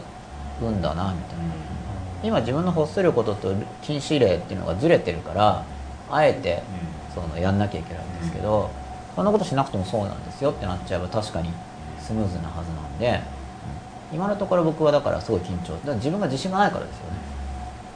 [0.60, 1.44] うんだなみたいな。
[2.22, 5.64] 今自分の欲することと禁止令っていうのがずれてるから
[6.10, 6.62] あえて
[7.14, 8.70] そのやんなきゃいけないんですけど、
[9.18, 11.50] そんなことしなくてもそうなんですよってなっちゃえば確かに
[11.98, 13.20] スムーズなはずなんで、
[14.12, 14.16] うん。
[14.16, 15.72] 今のところ僕はだからすごい緊張。
[15.72, 17.18] だから自分が自信がないからですよね。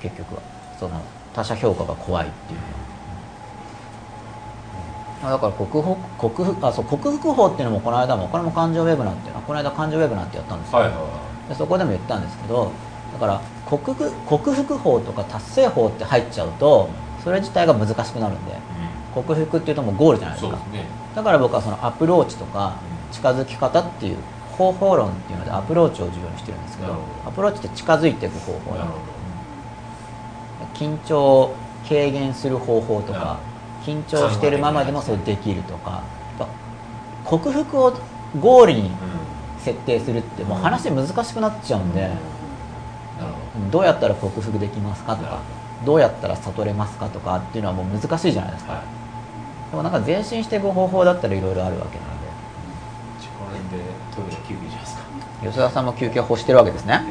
[0.00, 0.42] 結局は。
[0.80, 1.00] その
[1.32, 2.58] 他者評価が怖いっていう
[5.22, 12.72] のは、だから克服克服あそう克服法っていうのもこの間もこれも感情ウェブなんていうのこの間感情ウェブなんてやったんですよ、はいはいはでそこでも言ったんですけど
[13.12, 16.90] だから克服克服法とか達成法って入っちゃうと
[17.22, 18.52] それ自体が難しくなるんで。
[18.52, 18.54] い、
[19.14, 20.56] 克服っていうともうゴールじゃないですか。
[20.72, 20.86] ね。
[21.14, 22.76] だから僕はそのアプローチとか
[23.10, 24.16] 近づき方っていう
[24.56, 26.96] 方法論っていうのでアプローチを重要にしてるんですけど
[27.26, 29.12] アプローチって近づいていく方法なんでなるほ
[30.74, 31.56] 緊張を
[31.88, 33.38] 軽減する方法とか
[33.84, 36.02] 緊張してるままでもそれできるとか
[37.24, 37.92] 克服を
[38.40, 38.96] ゴールにど
[39.58, 42.10] 設定するってもう話難しくなっちゃうんで
[43.70, 43.80] ど。
[43.80, 45.40] うやったら克服できますかとか
[45.84, 45.96] ど。
[45.96, 48.82] うやったら悟れますかとかっていうのはもう難しいじゃないですか
[49.72, 53.78] でもなんか前進していく方法だったらいろいろあるわけなんで。
[53.78, 53.82] で
[54.14, 55.02] トイレ休憩しますか。
[55.42, 57.02] 吉田さんも休憩を欲してるわけですね。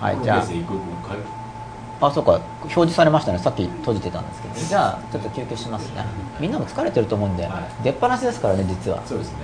[0.00, 2.06] はいじゃあ。
[2.06, 2.40] あそうか。
[2.62, 3.38] 表示されましたね。
[3.38, 4.54] さっき閉じてたんですけど。
[4.54, 6.06] じゃあちょっと休憩しますね。
[6.40, 7.84] みんなも疲れてると思うんで、はい。
[7.84, 9.02] 出っ放しですからね実は。
[9.04, 9.40] そうですね。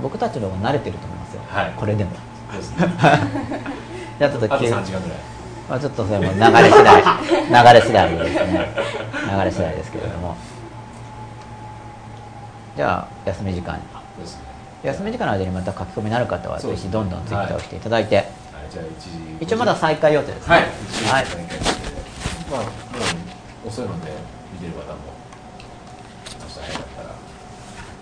[0.00, 1.72] 僕たちの方が慣れてると思いますよ、はい。
[1.76, 2.10] これでも。
[2.52, 2.88] そうですね。
[4.18, 5.18] じゃあちょっとあと急3時間ぐらい。
[5.68, 6.36] まあ、ちょっとそれも流れ
[6.70, 7.02] 次第。
[7.64, 8.74] 流れ次第ですね。
[9.30, 10.36] 流れ次第ですけれども
[12.76, 13.78] じゃあ休み時間
[14.82, 18.26] 休み時間の間にまた書き込みになる方はぜひどんどんツイッターをしていただいて、はい。
[18.70, 18.88] じゃあ1
[19.38, 20.54] 時一応まだ再開予定ですね。
[20.54, 20.68] はい、は
[21.22, 21.26] い。
[22.50, 22.66] まあも
[23.64, 24.12] う遅いので
[24.52, 24.98] 見てる方も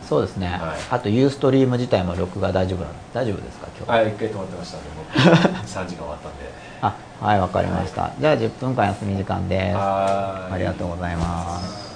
[0.09, 0.59] そうですね、はい。
[0.91, 3.68] あとユーストリーム自体も録画大丈夫なの大丈夫ですか？
[3.79, 3.91] 今日。
[3.91, 5.07] はい一回止まってましたんでもう
[5.64, 6.51] 3時間終わったんで。
[6.83, 9.77] あはいわかりました、じゃあ10分間休み時間です。
[9.79, 11.91] ありがとうございます